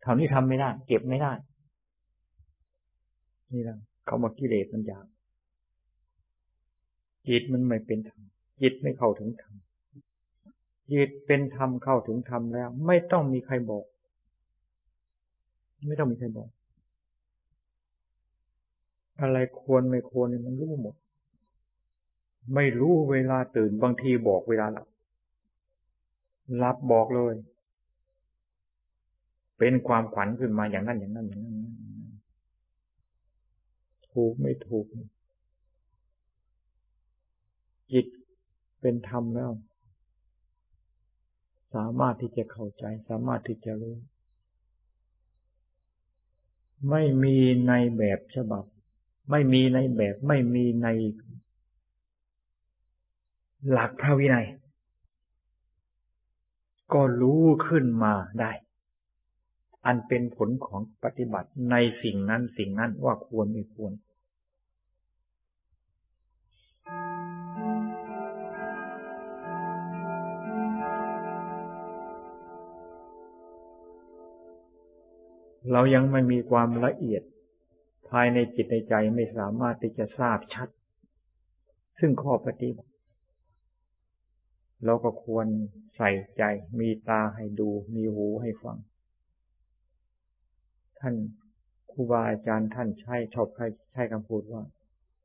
[0.00, 1.32] เท่านี้ทำไม่ได้ เก็บไม่ได้
[3.52, 5.06] นี่แหละเขามากิเลสมันอยาก
[7.28, 8.22] จิตมันไม่เป็นธรรม
[8.60, 9.54] จิตไม่เข้าถึงธรรม
[10.92, 13.84] จิตเป็นธรรมเข้าถึงธรรมแล้ว ไม่ต้องมีใครบอก
[15.86, 16.48] ไม่ต้องมีใครบอก
[19.20, 20.94] อะไรควรไม่ควรมันรู้หมด
[22.54, 24.88] ไม่รู้เวลาตื่นบางทีบอกเวลาหลับ
[26.56, 27.34] หลับบอกเลย
[29.58, 31.56] เป็นความขวัญขึ้นมาอย่างนั้นอย่างนั้นอย่างนั้น
[34.12, 34.86] ถูกไม่ถูก
[37.92, 38.06] จิต
[38.80, 39.50] เป็นธรรมแล้ว
[41.74, 43.96] สามารถที่จะเข้าใจ สามารถที่จะรู้
[46.90, 47.36] ไม่มี
[47.68, 48.64] ในแบบฉบับ
[49.30, 50.88] ไม่มีในแบบ ไม่มีใน
[53.70, 54.46] หลักพระวินัย
[56.92, 58.52] ก็รู้ขึ้นมาได้
[59.86, 63.92] อันเป็นผลของปฏิบัติในสิ่งนั้นสิ่งนั้นว่าควรไม่ควร
[75.72, 77.22] เรายังไม่มีความละเอียด
[78.08, 80.68] ภายในจิตในใจไม่สามารถที่จะทราบชัด
[82.00, 82.93] ซึ่งข้อปฏิบัติ
[84.84, 85.46] เราก็ควร
[85.96, 86.42] ใส่ใจ
[86.78, 88.76] มีตาให้ดู มีหูให้ฟัง
[91.00, 91.14] ท่าน
[91.90, 93.48] ครูบาอาจารย์ท่านใช้ชอบ
[93.92, 94.62] ใช้คำพูดว่า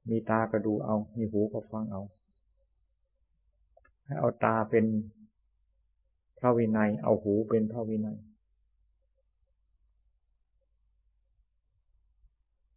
[0.09, 2.01] มีตาก็ดูเอา มีหูก็ฟังเอา
[4.05, 4.85] ให้เอาตาเป็น
[6.39, 8.17] พระวินัย เอาหูเป็นพระวินัย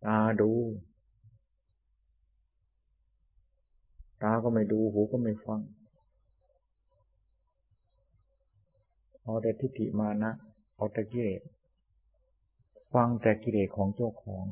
[0.04, 0.50] ตาดู
[4.22, 5.60] ตาก็ไม่ดู หูก็ไม่ฟัง
[9.24, 10.32] เอาแต่ทิฏฐิมานะ
[10.76, 11.42] เอาแต่กิเลส
[12.92, 14.44] ฟังแต่กิเลสของเจ้าของ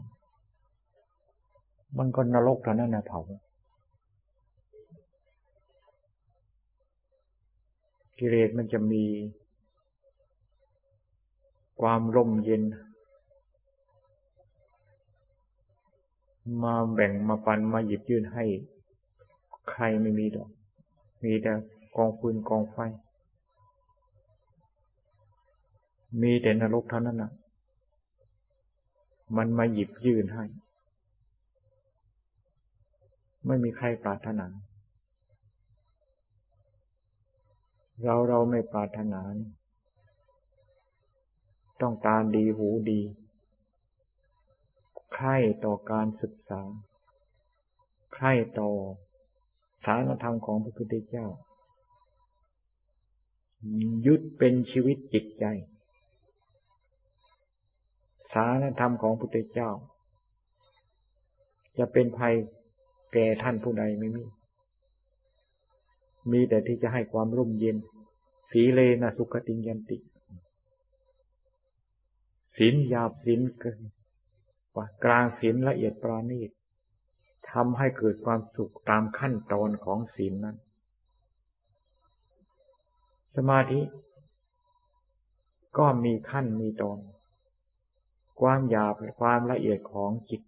[1.99, 3.21] มันก็นรกเท่านั้นนะเผา
[8.18, 9.05] กิเลสมันจะมี
[11.81, 12.62] ความร่มเย็น
[16.62, 18.45] มาแบ่งมาปันมาหยิบยื่นให้
[19.71, 20.49] ใครไม่มีดอก
[21.25, 21.53] มีแต่
[21.97, 22.77] กองฟืนกองไฟ
[26.23, 27.33] มีแต่นรกเท่านั้นนะ
[29.37, 30.45] มันมาหยิบยื่นให้
[33.47, 34.47] ไม่มีใครปรารถนา
[38.05, 39.21] เราเราไม่ปรารถนา
[41.83, 43.01] ต้องการดีหูดี
[45.15, 46.63] ใคร่ต่อการศึกษา
[48.15, 48.71] ใคร่ต่อ
[49.85, 51.27] สารธรรมของพระพุทธเจ้า
[54.07, 55.45] ยึดเป็นชีวิตจิตใจ
[58.33, 59.70] สารธรรมของพระพุทธเจ้า
[61.78, 62.35] จะเป็นภัย
[63.12, 64.24] แก่ท่านผู้ใดไม่มี
[66.33, 67.76] มีแต่ที่จะให้ความร่มเย็น
[68.51, 69.97] สีเลนะสุขติยันติ
[72.57, 73.81] ศีลหยาบศีลเกิน
[75.05, 76.51] กลางศีลละเอียดปราณีต
[77.51, 80.57] ทำให้เกิดความสุขตามขั้นตอนของศีลนั้น
[83.37, 83.81] สมาธิ
[85.78, 86.99] ก็มีขั้นมีตอน
[88.41, 90.43] ความหยาบความละเอียดของจิต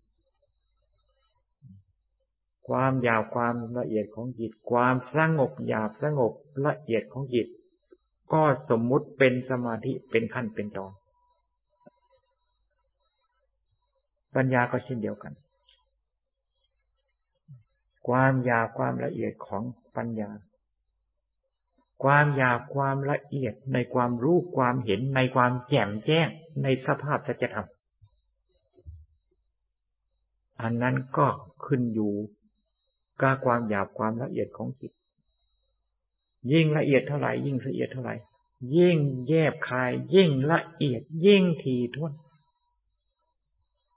[2.69, 6.33] ความหยาบความละเอียดของจิต ความสงบหยาบสงบ
[6.67, 7.47] ละเอียดของจิต
[8.33, 10.93] ก็สมมุติเป็นสมาธิเป็นขั้นเป็นตอน
[14.35, 15.33] ปัญญาก็เช่นเดียวกัน
[18.09, 19.63] ความหยาบความละเอียดของ
[19.97, 20.31] ปัญญา
[22.05, 26.29] ความหยาบความละเอียดในความรู้ความเห็นในความแจ่มแจ้ง
[26.63, 27.69] ในสภาพสัจธรรม
[30.63, 31.27] อันนั้นก็
[31.67, 32.13] ขึ้นอยู่
[33.23, 34.93] กาความหยาบความละเอียดของจิต
[36.53, 38.15] ยิ่งละเอียดเท่าไหร่ยิ่งละเอียดเท่าไหร่
[38.77, 38.99] ยิ่ง
[39.29, 42.13] แยบคาย ยิ่งละเอียด ยิ่งทีท่วน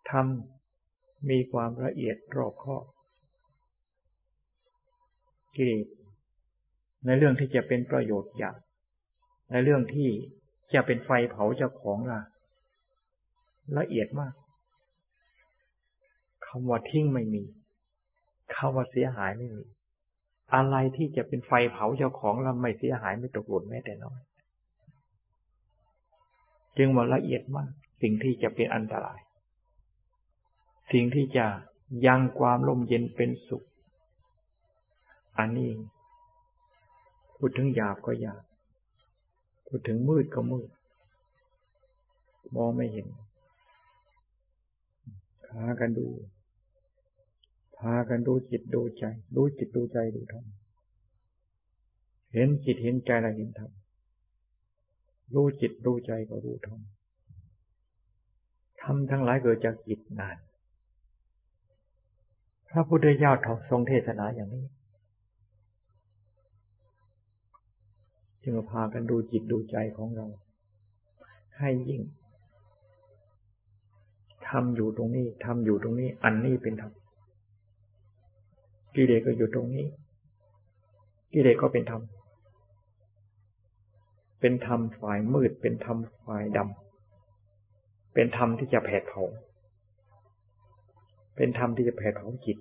[0.10, 2.84] ทำมีความละเอียดรอบคอบ
[5.56, 5.88] กิเลส
[7.06, 8.58] ในเรื่องที่จะเป็นประโยชน์อยาก
[9.52, 10.10] ในเรื่องที่
[10.74, 12.22] จะเป็นไฟเผาเจ้าของล่ะ
[13.78, 14.34] ละเอียดมาก
[16.58, 17.44] คำว่าทิ้งไม่มี
[18.54, 19.64] คำว่าเสียหายไม่มี
[20.54, 24.20] อะไรที่จะเป็นไฟเผาเจ้าของเราไม่เสียหายไม่ตกหล่นแม้แต่น้อย
[26.78, 27.70] จึงว่าละเอียดมาก
[28.02, 29.20] สิ่งที่จะเป็นอันตราย
[30.92, 31.46] สิ่งที่จะ
[32.06, 33.64] ยังความร่มเย็นเป็นสุข
[35.38, 35.70] อันนี้
[37.38, 38.44] พูดถึงหยาบก็หยาบ
[39.68, 40.70] พูดถึงมืดก็มืด
[42.56, 43.08] มองไม่เห็น
[45.52, 46.08] หากันดู
[47.80, 49.04] พากันดูจิตดูใจ
[49.36, 50.46] ดูจิตดูใจดูธรรม
[52.34, 53.72] เห็นจิตเห็นใจแล้วเห็นธรรม
[55.34, 56.80] รู้จิตรู้ใจก็รู้ธรรม
[58.82, 60.38] ธรรมทั้งหลายเกิดจากจิตนาน
[62.70, 63.32] พระพุทธเจ้า
[63.70, 64.66] ทรงเทศนาอย่างนี้
[68.44, 70.28] จึงพากันดูจิตดูใจของเรา
[71.60, 72.02] ให้ยิ่ง
[74.48, 76.94] ทำอยู่ตรงนี้ทำอยู่ตรงนี้ อันนี้เป็นธรรม
[78.96, 79.88] กิเลสก็อยู่ตรงนี้
[81.34, 82.02] กิเลสก็เป็นธรรม
[84.40, 89.24] เป็นธรรมฝ่ายมืด เป็นธรรมฝ่ายดำ เป็นธรรมที่จะแผดเผา
[91.36, 92.58] เป็นธรรมที่จะแผดเผาจิต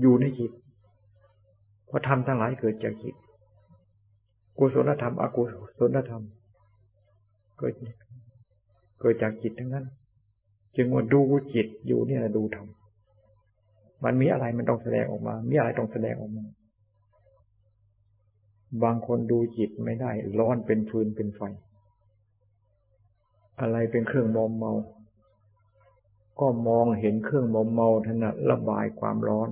[0.00, 0.52] อยู่ในจิต
[1.86, 3.14] เพราะธรรมทั้งหลายเกิดจากจิต
[4.58, 5.42] กุศลธรรม อกุ
[5.78, 6.22] ศลธรรม
[7.58, 7.74] เกิด
[9.00, 9.86] เกิดจากจิตทั้งนั้น
[10.76, 11.20] จึงว่าดู
[11.54, 12.68] จิตอยู่เนี่ยดูธรรม
[14.04, 16.44] มันมีอะไรมันต้องแสดงออกมา มีอะไรต้องแสดงออกมา
[18.82, 21.40] บางคนดูจิตไม่ได้ ร้อนเป็นฟืนเป็นไฟ
[23.60, 24.72] อะไรเป็นเครื่องมอมเมา
[26.40, 29.50] ก็มองเห็นเครื่องมอมเมาถนัดระบายความร้อน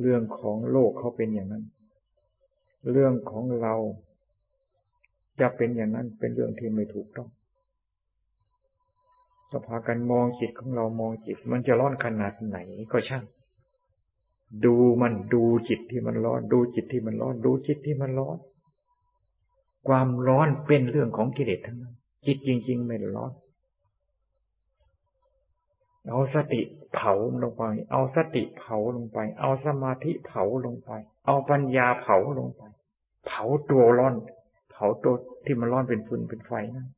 [0.00, 1.64] เรื่องของโลกเขาเป็นอย่างนั้น
[2.90, 3.74] เรื่องของเรา
[5.40, 7.28] จะเป็นอย่างนั้นเป็นเรื่องที่ไม่ถูกต้อง
[9.52, 12.56] ก็พากันมองจิตของเรามองจิต มันจะร้อนขนาดไหน
[12.92, 13.24] ก็ช่าง
[14.64, 18.38] ดูมันดูจิตที่มันร้อน ดูจิตที่มันร้อน ดูจิตที่มันร้อน
[19.88, 21.94] ความร้อนเป็นเรื่องของกิเลสทั้งนั้น
[22.26, 23.32] จิตจริง ๆ ไม่ร้อน
[26.08, 26.60] เอาสติ
[26.94, 30.90] เผาลงไป เอาสติเผาลงไป เอาสมาธิเผาลงไป
[31.26, 32.62] เอาปัญญาเผาลงไป
[33.26, 34.14] เผาตัวร้อน
[34.70, 36.88] เผาตัวที่มันร้อนเป็นฟืนเป็นไฟนั่น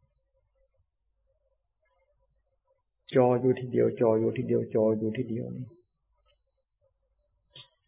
[3.17, 5.67] จออยู่ทีเดียว จออยู่ทีเดียว จออยู่ทีเดียวนี่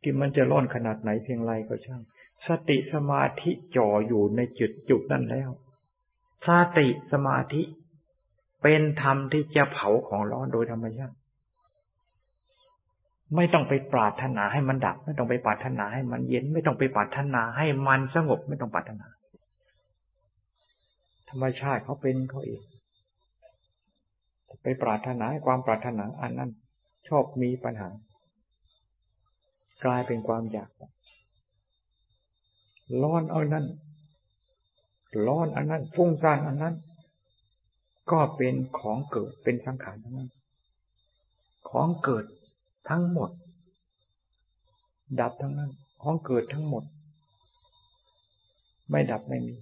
[0.02, 2.00] ที่มันจะร้อนขนาดไหนเพียงไรก็ช่าง
[2.46, 5.50] สติสมาธิจ่ออยู่ในจุดจุดนั่นแล้ว
[6.46, 6.48] ส
[6.78, 7.62] ติสมาธิ
[8.62, 11.16] เป็นธรรมที่จะเผาของร้อนโดยธรรมชาติ
[13.36, 19.06] ไม่ต้องไปปรารถนาให้มันดับ ไม่ต้องไปปรารถนาให้มันเย็น ไม่ต้องไปปรารถนาให้มันสงบ ไม่ต้องปรารถนา
[21.30, 22.60] ธรรมชาติเขาเป็นเขาเอง
[24.62, 26.50] ไปปรารถนาความปรารถนาอันนั้น
[27.08, 27.88] ชอบมีปัญหา
[29.84, 30.70] กลายเป็นความอยาก
[33.02, 33.66] ร้อนเอานั้น
[35.26, 36.74] ร้อนอันนั้นฟุ้งซ่านอันนั้น
[38.10, 40.30] ก็เป็นของเกิดเป็นสังขารทั้งนั้น
[41.70, 42.24] ของเกิด
[42.88, 43.30] ทั้งหมด
[45.20, 45.70] ดับทั้งนั้น
[46.02, 46.84] ของเกิดทั้งหมด
[48.90, 49.56] ไม่ดับไม่มี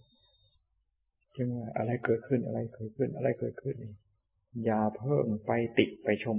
[1.37, 3.93] จึงว่าอะไรเกิดขึ้นอะไรเกิดขึ้นอะไรเกิดขึ้นนี่
[4.63, 6.39] อย่าเพิ่มไปติไปชม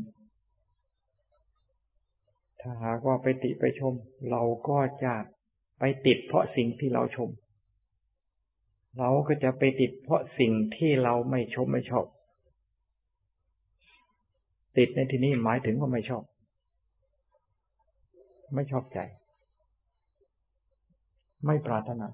[2.61, 3.93] ถ้าหากว่าไปติไปชม
[4.29, 5.15] เราก็จะ
[5.79, 7.29] ไปติดเพราะสิ่งที่เราชม
[8.99, 12.05] เราก็จะไปติดเพราะสิ่งที่เราไม่ชมไม่ชอบ
[14.77, 16.23] ติดในที่นี้หมายถึงว่าไม่ชอบ
[18.53, 18.99] ไม่ชอบใจ
[21.45, 22.07] ไม่ปรารถนา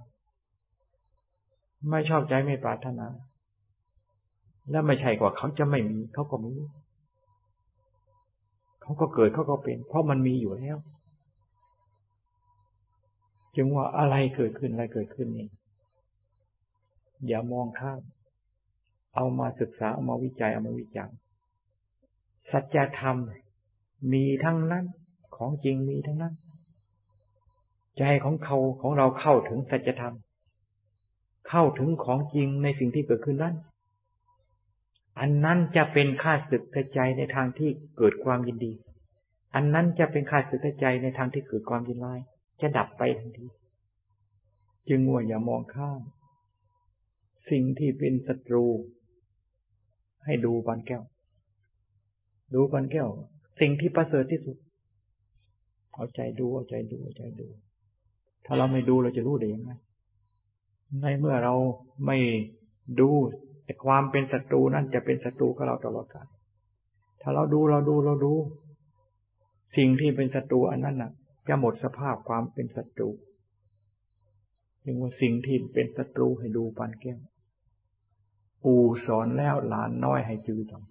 [1.90, 3.06] ไม่ชอบใจไม่ปรารถนา
[4.70, 6.54] และไม่ใช่กว่าเขาจะไม่มีเขาก็มี
[8.82, 10.78] เขาก็เกิดเขาก็เป็น เพราะมันมีอยู่แล้ว
[13.56, 15.50] จึงว่าอะไรเกิดขึ้นอะไรเกิดขึ้นนี่
[17.28, 18.02] อย่ามองข้าม
[19.16, 21.18] เอามาศึกษาเอามาวิจัยเอามาวิจารณ์
[22.52, 23.18] สัจธรรม
[24.14, 24.86] มีทั้งนั้น
[25.36, 26.34] ของจริงมีทั้งนั้น
[27.98, 30.16] ใจของเขาของเราเข้าถึงสัจธรรม
[31.50, 33.56] เข้าถึงของจริงในสิ่งที่เกิดขึ้นนั้น
[35.20, 38.74] อันนั้นจะเป็นค่าศึกใจในทางที่เกิดความยินดี
[39.56, 42.20] อันนั้นจะเป็นค่าศึกใจในทางที่เกิดความยินร้าย
[42.62, 43.48] จะดับไปทันที
[44.90, 46.02] จึงง่วอย่ามองข้าม
[47.52, 48.66] สิ่งที่เป็นศัตรู
[50.26, 51.04] ให้ดูบานแก้ว
[52.54, 53.10] ดูบานแก้ว
[53.60, 54.58] สิ่งที่ประเสริฐที่สุด
[55.94, 57.48] เอาใจดู เอาใจดู เอาใจดู
[58.46, 59.72] ถ้าเราไม่ดูเราจะรู้ได้ยังไง
[61.02, 61.56] ในเมื่อเรา
[62.06, 62.18] ไม่
[63.00, 63.10] ดู
[63.84, 66.28] ความเป็นศัตรูนั้นจะเป็นศัตรูกับเราตลอดกาล
[67.22, 68.34] ถ้าเราดูเราดูเราดู
[69.78, 71.12] สิ่งที่เป็นศัตรูอันนั้นน่ะ
[71.48, 73.10] จะหมดสภาพความเป็นศัตรู
[74.86, 77.20] ยังว่าสิ่งที่เป็นศัตรูให้ดูปานแก้ว
[78.64, 80.84] ปู่สอนแล้วหลานน้อยให้จือจง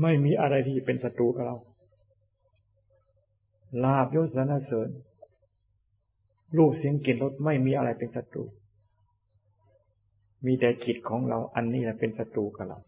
[0.00, 1.56] ไม่มีอะไรที่เป็นศัตรูกับเรา
[3.84, 4.88] ลาบยศสนเสริญ
[6.56, 8.44] รูปเสียงกลิ่นรสไม่มีอะไรเป็นศัตรู
[10.46, 12.78] มีแต่จิตของเราอันนี้แหละเป็นศัตรูกับเรา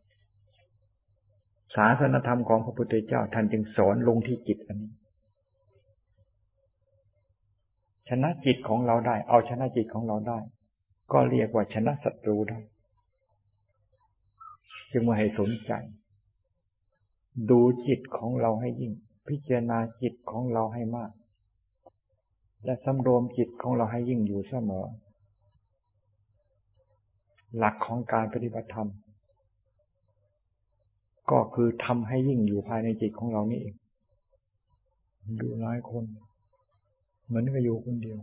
[1.75, 4.93] ศาสนธรรมของพระพุทธเจ้าท่านจึงสอนลงที่จิตอันนี้
[8.09, 10.39] ชนะจิตของเราได้ เอาชนะจิตของเราได้
[11.13, 12.59] ก็เรียกว่าชนะศัตรูได้
[14.93, 15.73] จึงมาให้สนใจ
[17.51, 18.93] ดูจิตของเราให้ยิ่ง
[19.29, 21.11] พิจารณาจิตของเราให้มาก
[22.65, 24.85] และสำรวมจิตของเราให้ยิ่งอยู่เสมอ
[27.59, 28.89] หลักของการปฏิบัติธรรม
[31.31, 33.75] ก็คือทำให้ยิ่งอยู่ภายในจิตของเรานี่เอง
[35.41, 36.05] ดูหลายคน
[37.27, 38.19] เหมือนกับอยู่คนเดียว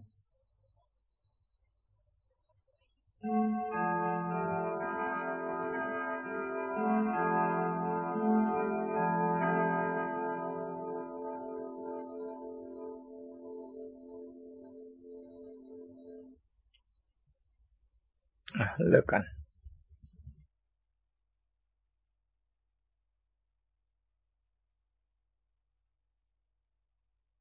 [18.89, 19.38] เลิกกัน